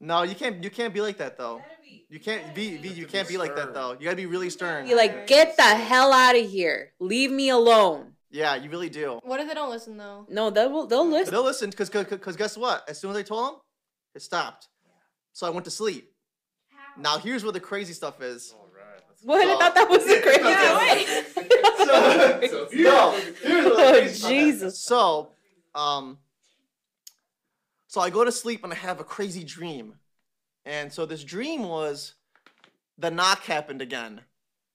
[0.05, 0.65] No, you can't.
[0.65, 1.63] You can't be like that though.
[2.09, 2.77] You can't be.
[2.77, 3.93] be you can't be be like that though.
[3.93, 4.89] You gotta be really stern.
[4.89, 6.93] You're like, get the hell out of here.
[6.99, 8.12] Leave me alone.
[8.33, 9.21] Yeah, you really do.
[9.25, 10.27] What if they don't listen though?
[10.29, 11.33] No, they'll they'll listen.
[11.35, 12.83] They'll listen because because guess what?
[12.89, 13.61] As soon as I told them,
[14.15, 14.69] it stopped.
[15.35, 16.11] So I went to sleep.
[16.99, 18.55] Now here's where the crazy stuff is.
[18.59, 19.03] All right.
[19.09, 19.47] let's What?
[19.47, 20.15] I thought that was the
[22.53, 22.75] So- craziest.
[22.75, 23.11] no,
[23.43, 24.45] here's what the Oh, crazy stuff is.
[24.55, 24.79] Jesus.
[24.83, 25.33] So,
[25.75, 26.19] um,
[27.87, 29.95] so I go to sleep and I have a crazy dream,
[30.65, 32.15] and so this dream was
[32.99, 34.23] the knock happened again,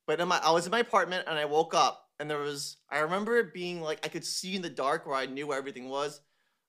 [0.05, 2.78] but in my I was in my apartment and I woke up and there was
[2.89, 5.57] I remember it being like I could see in the dark where I knew where
[5.57, 6.22] everything was,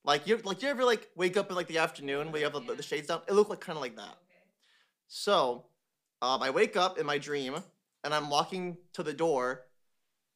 [0.05, 2.67] like you like you ever like wake up in like the afternoon where you have
[2.67, 3.23] the, the shades down?
[3.29, 4.17] It looked like kind of like that.
[5.09, 5.67] So,
[6.21, 7.57] um, I wake up in my dream
[8.05, 9.65] and I'm walking to the door,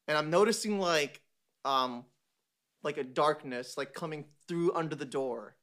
[0.07, 1.21] and I'm noticing like
[1.65, 2.05] um
[2.83, 5.55] like a darkness like coming through under the door.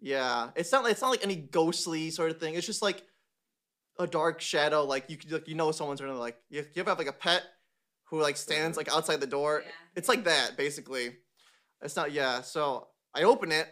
[0.00, 2.54] Yeah, it's not it's not like any ghostly sort of thing.
[2.54, 3.02] It's just like
[3.98, 4.84] a dark shadow.
[4.84, 7.12] Like you could like you know someone's gonna like you, you ever have like a
[7.12, 7.42] pet
[8.04, 9.64] who like stands like outside the door.
[9.96, 11.16] It's like that basically.
[11.82, 12.40] It's not yeah.
[12.40, 13.68] So I open it,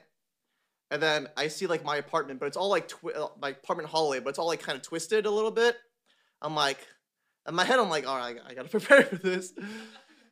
[0.91, 3.89] and then I see like my apartment, but it's all like twi- uh, my apartment
[3.89, 5.77] hallway, but it's all like kind of twisted a little bit.
[6.43, 6.87] I'm like,
[7.49, 9.53] in my head, I'm like, all right, I gotta prepare for this.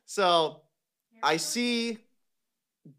[0.05, 0.61] So
[1.23, 1.97] I see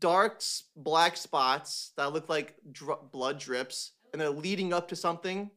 [0.01, 0.43] dark
[0.77, 5.51] black spots that look like dr- blood drips, and they're leading up to something.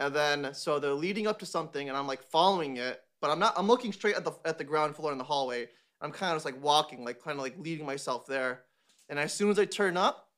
[0.00, 3.38] And then so they're leading up to something, and I'm like following it, but I'm
[3.38, 3.54] not.
[3.56, 5.66] I'm looking straight at the at the ground floor in the hallway.
[6.02, 8.64] I'm kind of just like walking, like kind of like leading myself there.
[9.08, 10.28] And as soon as I turn up,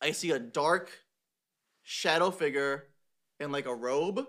[0.00, 0.92] I see a dark
[1.82, 2.84] shadow figure
[3.40, 4.28] in like a robe.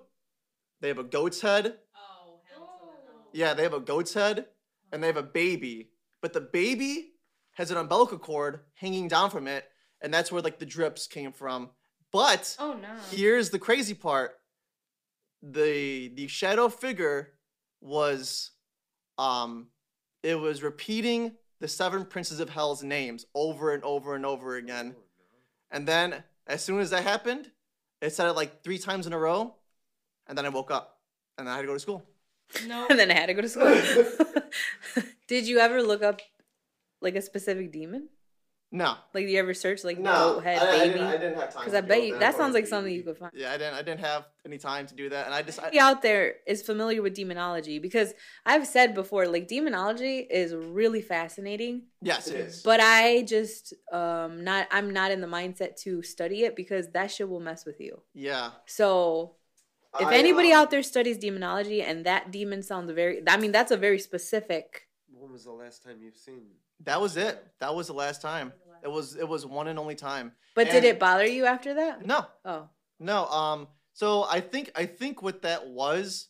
[0.81, 1.75] They have a goat's head.
[1.95, 3.11] Oh, hell no.
[3.33, 4.47] Yeah, they have a goat's head
[4.91, 5.91] and they have a baby.
[6.23, 7.11] But the baby
[7.53, 9.65] has an umbilical cord hanging down from it,
[10.01, 11.69] and that's where like the drips came from.
[12.11, 12.95] But Oh no.
[13.11, 14.39] here's the crazy part.
[15.43, 17.33] The the shadow figure
[17.85, 18.51] was
[19.17, 19.67] um
[20.23, 24.95] it was repeating the seven princes of hell's names over and over and over again.
[25.71, 27.51] And then as soon as that happened,
[28.01, 29.55] it said it like three times in a row,
[30.27, 30.99] and then I woke up
[31.37, 32.03] and then I had to go to school.
[32.67, 32.87] No.
[32.89, 34.43] and then I had to go to school.
[35.27, 36.21] Did you ever look up
[37.01, 38.09] like a specific demon?
[38.75, 38.95] No.
[39.13, 40.93] Like, do you ever search like No, goat head I, I baby?
[40.95, 41.61] didn't, I didn't have time.
[41.61, 42.19] Because I bet you that.
[42.19, 43.31] that sounds like something you could find.
[43.33, 43.73] Yeah, I didn't.
[43.75, 45.59] I didn't have any time to do that, and I just.
[45.61, 48.13] I, out there is familiar with demonology because
[48.45, 52.61] I've said before, like demonology is really fascinating, yes, it is.
[52.63, 57.11] but I just um not I'm not in the mindset to study it because that
[57.11, 58.01] shit will mess with you.
[58.13, 58.51] yeah.
[58.65, 59.35] So
[59.97, 63.53] if I, anybody um, out there studies demonology and that demon sounds very, I mean
[63.53, 64.87] that's a very specific.
[65.25, 66.43] When was the last time you've seen?
[66.83, 67.43] That was it.
[67.59, 68.53] That was the last time.
[68.83, 69.15] It was.
[69.15, 70.33] It was one and only time.
[70.53, 72.05] But did And- it bother you after that?
[72.05, 72.69] No, Oh,
[72.99, 73.25] no.
[73.25, 73.67] Um.
[73.93, 74.71] So I think.
[74.75, 76.27] I think what that was.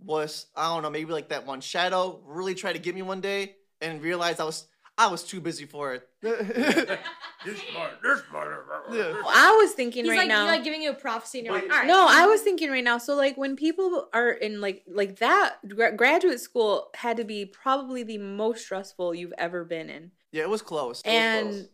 [0.00, 0.90] Was I don't know.
[0.90, 4.44] Maybe like that one shadow really tried to get me one day and realized I
[4.44, 4.66] was.
[4.96, 6.08] I was too busy for it.
[7.44, 8.66] This smart, this smart.
[8.90, 9.20] Yeah.
[9.28, 10.46] I was thinking He's right like, now.
[10.46, 11.86] like giving you a prophecy, and you're like, all right.
[11.86, 12.96] No, I was thinking right now.
[12.96, 17.44] So like when people are in like like that gra- graduate school had to be
[17.44, 20.12] probably the most stressful you've ever been in.
[20.32, 21.02] Yeah, it was close.
[21.04, 21.68] It was and close.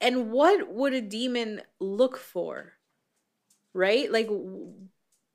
[0.00, 2.72] and what would a demon look for?
[3.72, 4.10] Right?
[4.10, 4.28] Like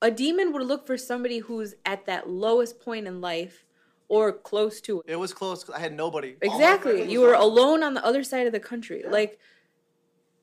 [0.01, 3.64] a demon would look for somebody who's at that lowest point in life
[4.10, 5.05] or close to it.
[5.12, 5.64] it was close.
[5.64, 6.36] 'cause I had nobody.
[6.43, 7.10] All my Exactly.
[7.12, 7.41] You were gone.
[7.43, 9.03] alone on the other side of the country.
[9.07, 9.39] Like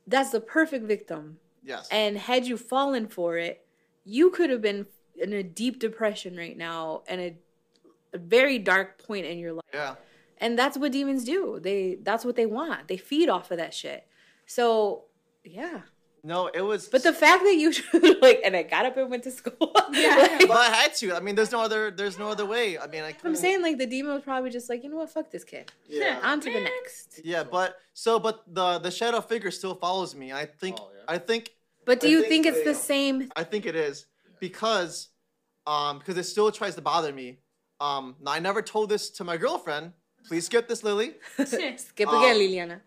[0.06, 1.38] that's the perfect victim.
[1.62, 1.88] Yes.
[1.90, 3.66] And had you fallen for it,
[4.04, 4.86] you could have been
[5.16, 7.36] in a deep depression right now and a,
[8.12, 9.64] a very dark point in your life.
[9.74, 9.96] yeah.
[10.38, 11.58] And that's what demons do.
[11.60, 12.88] They that's what they want.
[12.88, 14.06] They feed off of that shit.
[14.46, 15.04] So
[15.44, 15.80] yeah.
[16.26, 16.88] No, it was.
[16.88, 17.70] But the fact that you
[18.20, 19.72] like and I got up and went to school.
[19.92, 20.16] Yeah.
[20.16, 21.14] like, But I had to.
[21.14, 21.92] I mean, there's no other.
[21.92, 22.76] There's no other way.
[22.76, 23.14] I mean, I.
[23.24, 25.70] I'm saying like the demon was probably just like, you know what, fuck this kid.
[25.88, 26.18] Yeah.
[26.24, 27.20] On to the next.
[27.24, 30.32] Yeah, but so, but the the shadow figure still follows me.
[30.32, 30.78] I think.
[30.80, 31.14] Oh, yeah.
[31.14, 31.50] I think.
[31.84, 34.06] But do I you think think, it's the same I think it is
[34.40, 35.08] because,
[35.68, 37.38] um, because it still tries to bother me.
[37.80, 39.92] Um, now I never told this to my girlfriend.
[40.26, 41.14] Please skip this, Lily.
[41.44, 42.80] Skip Um, again, Liliana.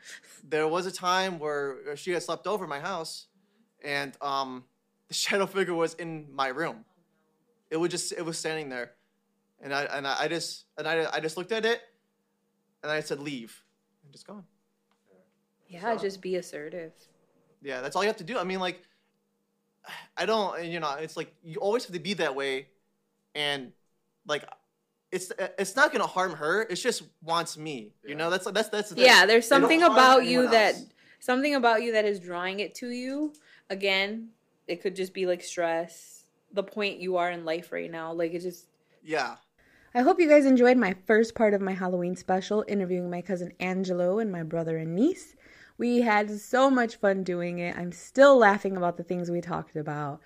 [0.43, 3.27] There was a time where she had slept over my house,
[3.83, 4.63] and um,
[5.07, 6.85] the shadow figure was in my room.
[7.69, 8.91] It was just it was standing there,
[9.61, 11.81] and I and I, I just and I, I just looked at it,
[12.83, 13.63] and I said leave,
[14.03, 14.43] and just gone.
[15.67, 16.91] Yeah, just be assertive.
[17.61, 18.37] Yeah, that's all you have to do.
[18.37, 18.81] I mean, like,
[20.17, 22.67] I don't, you know, it's like you always have to be that way,
[23.35, 23.71] and
[24.27, 24.43] like,
[25.11, 26.63] it's it's not gonna harm her.
[26.63, 27.93] It just wants me.
[28.05, 29.01] You know, that's that's that's the.
[29.01, 30.85] Yeah, there's something about you anyone that else.
[31.19, 33.33] something about you that is drawing it to you.
[33.69, 34.29] Again,
[34.67, 38.13] it could just be like stress, the point you are in life right now.
[38.13, 38.67] Like it just
[39.03, 39.35] Yeah.
[39.93, 43.53] I hope you guys enjoyed my first part of my Halloween special interviewing my cousin
[43.59, 45.35] Angelo and my brother and niece.
[45.79, 47.75] We had so much fun doing it.
[47.75, 50.19] I'm still laughing about the things we talked about.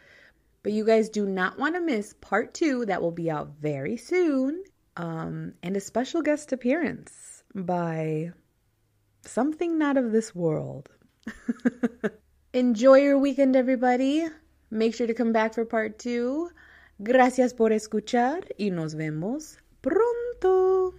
[0.64, 3.96] But you guys do not want to miss part two that will be out very
[3.96, 4.64] soon.
[4.98, 8.32] Um, and a special guest appearance by
[9.22, 10.90] something not of this world.
[12.56, 14.28] Enjoy your weekend, everybody.
[14.70, 16.52] Make sure to come back for part two.
[17.02, 20.94] Gracias por escuchar y nos vemos pronto.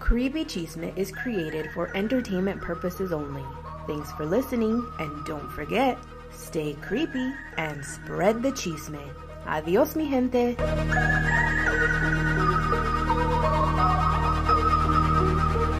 [0.00, 3.44] Creepy Chisme is created for entertainment purposes only.
[3.86, 5.98] Thanks for listening, and don't forget,
[6.30, 9.02] stay creepy and spread the chisme.
[9.46, 10.56] Adios, mi gente.